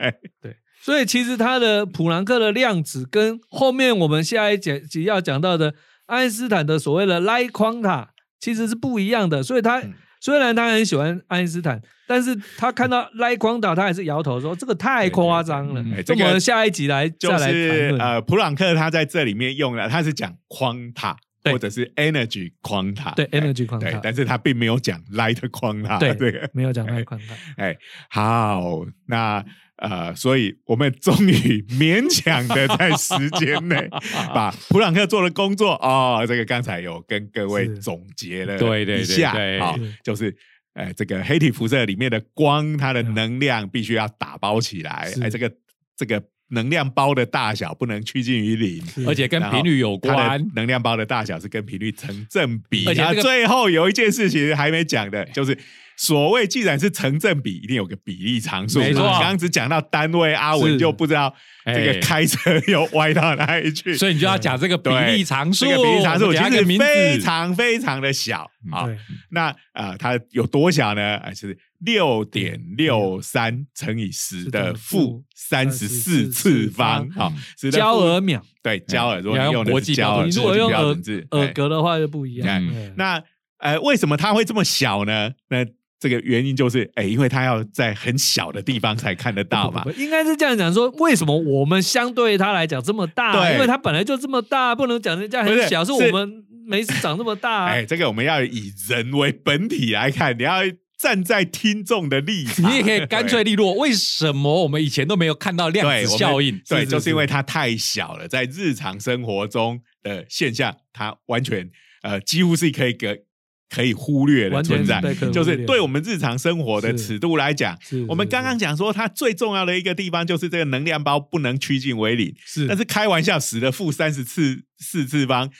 [0.42, 5.74] 对，所以其实它的普朗克的量子跟后面我们下一节要讲到的
[6.06, 8.08] 爱因斯坦的所谓的 Light quanta
[8.40, 9.42] 其实是不一样的。
[9.42, 9.82] 所以他
[10.20, 11.82] 虽然他很喜欢爱因斯坦。
[12.10, 21.14] 但是他看到赖光岛，他还是摇头说：“这个太夸张了。”这个下一集来就是呃，普朗克他在这里面用了，他是讲框塔
[21.44, 26.16] 或者是 energy 框塔，对 energy 框塔，但是他并没有讲 light 框塔，对，
[26.54, 27.34] 没有讲 light 框塔。
[27.58, 27.76] 哎，
[28.08, 29.44] 好，那
[29.78, 33.88] 呃，所以我们终于勉强的在时间内
[34.34, 40.36] 把普朗克做的工作哦，这个刚才有跟各位总结了一下，好，就是。
[40.74, 45.12] 哎，这个黑体辐射里面的光，它的能量必须要打包起来。
[45.20, 45.52] 哎，这个
[45.96, 50.40] 这个能量包的大小不能趋近于零，而且跟频率有关。
[50.54, 52.86] 能量包的大小是跟频率成正比。
[52.86, 55.58] 而且最后有一件事情还没讲的， 就是。
[55.98, 58.78] 所谓既然是成正比，一定有个比例常数。
[58.78, 61.34] 没错，刚刚只讲到单位，阿文就不知道
[61.66, 63.96] 这个开车又歪到哪里去。
[63.96, 65.64] 所以你就要讲这个比例常数。
[65.64, 68.88] 这个比例常数其实非常非常的小啊。
[69.30, 71.20] 那啊，它有多小呢？
[71.34, 77.10] 是六点六三乘以十的负三十四次方。
[77.10, 77.32] 好，
[77.72, 78.40] 焦耳秒。
[78.62, 79.20] 对，焦耳。
[79.20, 80.96] 如果你用国际焦耳，如果用耳
[81.32, 82.94] 耳格的话就不一样。
[82.96, 83.20] 那
[83.58, 85.32] 呃，为什么它会这么小呢？
[85.48, 85.66] 那
[86.00, 89.84] 这个原因就是，哎，因为他要在很小的地方才看得到嘛。
[89.96, 93.32] 应该是这样讲，说为什么我们相对他来讲这么大？
[93.32, 97.64] 对，因为他本来就这么大，不能讲人家很小，是我们没事长这么大。
[97.72, 100.60] 哎，这个我们要以人为本体来看，你要
[100.96, 103.74] 站在听众的立 场，你也可以干脆利落。
[103.74, 106.60] 为什么我们以前都没有看到量子效应？
[106.68, 111.68] 对，就是因为它太小了，在日常生活中的现象，它完全
[112.02, 113.24] 呃几乎是可以给。
[113.70, 115.00] 可以忽略的存在，
[115.32, 122.34] 就是对我们日常生活的尺度来讲，我们刚刚讲说它最重要的一个地方就是这个能量包不能趋近为零。
[122.44, 125.50] 是，但是开玩笑，十的负三十次四次方，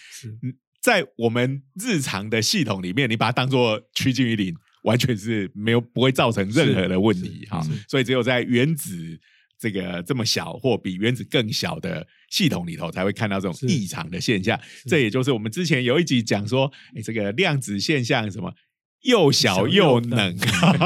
[0.80, 4.54] 在我们日常的系统里面，你把它当做趋近于零，
[4.84, 7.62] 完全是没有不会造成任何的问题哈。
[7.88, 9.20] 所以只有在原子。
[9.58, 14.58] 这个这么小或比原子更小的系统里头，才会看到这种异常的现象。
[14.86, 18.52] 这也就是我们之前有一集讲说，哎，这个量子现象什么
[19.02, 20.36] 又小又冷，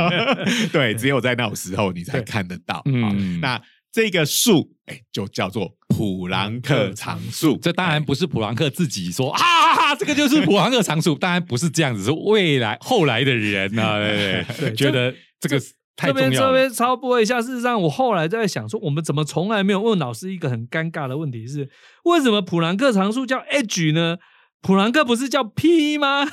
[0.72, 2.80] 对，只有在那种时候你才看得到。
[2.86, 3.60] 嗯，那
[3.92, 7.58] 这个数，哎，就叫做普朗克常数。
[7.58, 11.14] 这当然不是普朗克自己说啊，这个就是普朗克常数。
[11.14, 13.98] 当然不是这样子，是未来后来的人呢，
[14.56, 15.60] 对，觉得这个。
[15.96, 17.40] 这边这边超播一下。
[17.40, 21.68] 事实上，我后来在想说，我们怎么从来没有问老师一个很尴尬的问题是：
[22.04, 24.16] 为什么普朗克常数叫 h 呢？
[24.62, 26.24] 普朗克不是叫 p 吗？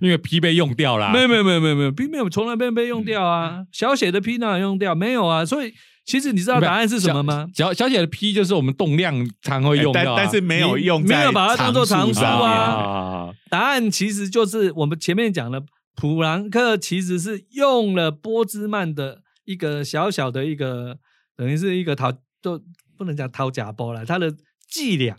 [0.00, 1.10] 因为 p 被用掉了。
[1.10, 3.62] 没有没有没有没有没有 p 没有从来没有被用掉啊！
[3.72, 4.94] 小写的 p 哪有用掉？
[4.94, 5.44] 没有啊！
[5.44, 5.72] 所以
[6.04, 7.46] 其实你知道答案是什么吗？
[7.54, 13.30] 小小写的 p 就是我们动量常会用到，但是没有用，没有把它当做常数啊。
[13.48, 15.62] 答案其实就是我们前面讲的。
[15.94, 20.98] 普朗克其实是用了波兹曼的一个小小的一个，
[21.36, 22.60] 等于是一个掏，都
[22.96, 24.34] 不能讲掏假包了，他的
[24.68, 25.16] 伎俩。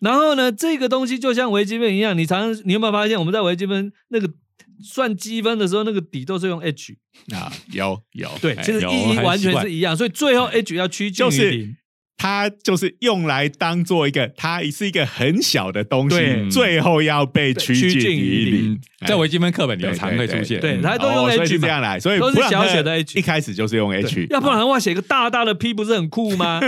[0.00, 4.32] 然后呢，这个东西就像微积分一样，你常你有没有发现，我们在微积分那个
[4.82, 6.96] 算积分的时候，那个底都是用 h
[7.34, 7.52] 啊？
[7.72, 11.76] 有有，对，其实意义完全是一样，所以最后 h 要趋近于零。
[12.22, 18.80] 它就是用来当做一个，它是一个很小的东西，最后要被趋近于零。
[19.04, 23.18] 在微积分课本里常会出现，对，它都用 H 这样来，所以都是小写的 H。
[23.18, 26.60] 一开始就是用 H，要不然的话写个大大的 P 不是很酷吗？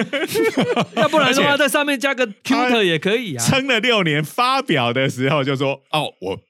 [0.96, 3.44] 要不然的话在上面加个 Q 特也可以啊。
[3.44, 6.40] 撑了六年，发表的时候就说：“哦，我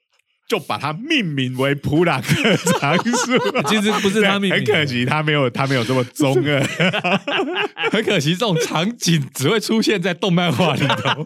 [0.47, 3.37] 就把它命名为普朗克常数。
[3.67, 6.61] 其实不是他命名，很可惜他没有他没有这么中二。
[7.91, 11.25] 很可惜，这种场景只会出现在动漫画里头。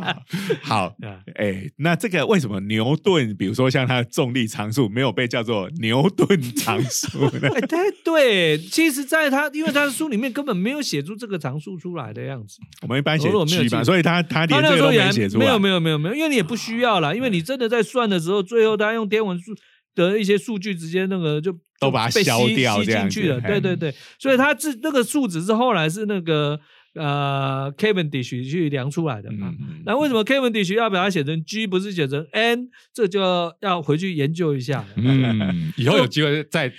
[0.62, 0.94] 好，
[1.36, 7.48] 哎，那这个为什么牛顿，比如说像他的重力常数，没有被叫做牛顿常数呢？
[7.54, 12.58] 哎，对对，其实在他因为他的书里面根本没有写出这个常数出来的样子。
[12.82, 15.44] 我们一般写 G 嘛，所以他他连这个都没写出来。
[15.44, 19.52] 没有没有没有没有，因为你也不需要啦，因为你真的在算的时候，最后他用天文数
[19.94, 23.40] 的一些数据直接那个就都把它消掉吸进去了。
[23.40, 26.58] 对对对，所以他这那个数值是后来是那个
[26.94, 29.52] 呃 Cavendish 去量出来的嘛。
[29.84, 32.68] 那为什么 Cavendish 要把它写成 G 不是写成 N？
[32.92, 33.20] 这就
[33.60, 34.84] 要回去研究一下。
[34.96, 36.72] 嗯，以后有机会再。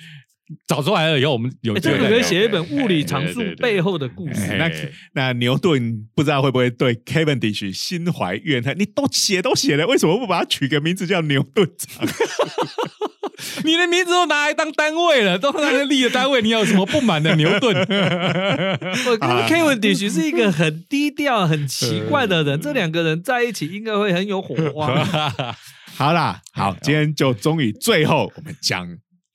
[0.67, 4.55] 找出来了以后，我们有这个可以写一本物理常数背后的故事。
[4.57, 4.71] 那
[5.13, 8.77] 那牛顿不知道会不会对 Cavendish 心怀怨恨？
[8.77, 12.13] 你都写都写了，为什么不把它取个名字叫牛顿常数？
[13.63, 17.35] 你的名字都拿来当单位了，都拿来立的单位，你有什么不满的？
[17.35, 17.75] 牛顿，
[19.07, 25.05] 我跟 Cavendish 是一个很低调、很奇怪的人， 这两个人在一起应该会很有火花。
[25.95, 28.87] 好啦，好，今天就终于最后我们讲。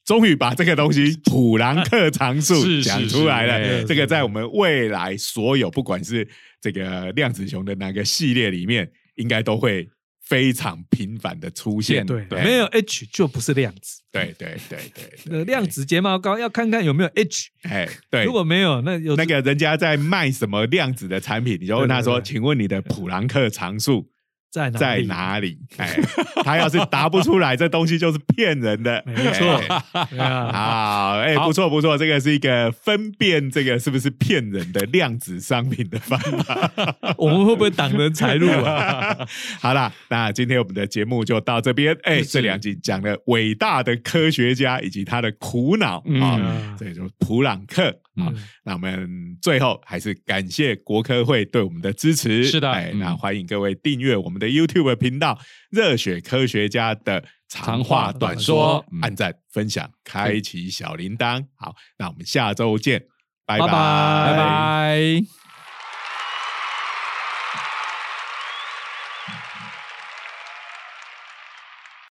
[0.07, 3.85] 终于把这个东西普朗克常数 讲出来了。
[3.85, 6.27] 这个在我们未来所有不管是
[6.61, 9.89] 这个量子熊的哪个系列里面，应该都会
[10.23, 12.07] 非常频繁的出现。
[12.07, 14.01] 对，没有 H 就不是量子。
[14.13, 17.51] 对对对对，那量子睫毛膏要看看有没有 H。
[17.63, 24.09] 哎，对，如果没有，那有那个人家在卖什么量子的产品，你就问他说：“请问你的普朗克常数？”
[24.57, 25.59] 在在哪里？
[25.77, 25.99] 哎，
[26.43, 29.03] 他要是答不出来，这东西就是骗人的。
[29.05, 29.61] 没错，
[30.17, 36.73] 好，哎，不错不错，这个是一个分辨这个是不是骗人的量子商品的方法。
[37.19, 39.17] 我们会不会挡人财路啊？
[39.61, 41.97] 好了，那今天我们的节目就到这边。
[42.05, 47.95] 哎，这两集讲了伟大的科学家以及他的苦恼啊，这就普朗克。
[48.19, 48.33] 好，
[48.67, 52.43] 那我们最后还是感谢国科会对我们的支持。
[52.45, 55.39] 是的，哎，那欢迎各位订阅我们的 YouTube 频道
[55.71, 61.47] “热血科学家”的长话短说，按赞、分享、开启小铃铛。
[61.55, 63.01] 好，那我们下周见，
[63.47, 65.46] 拜拜，拜拜。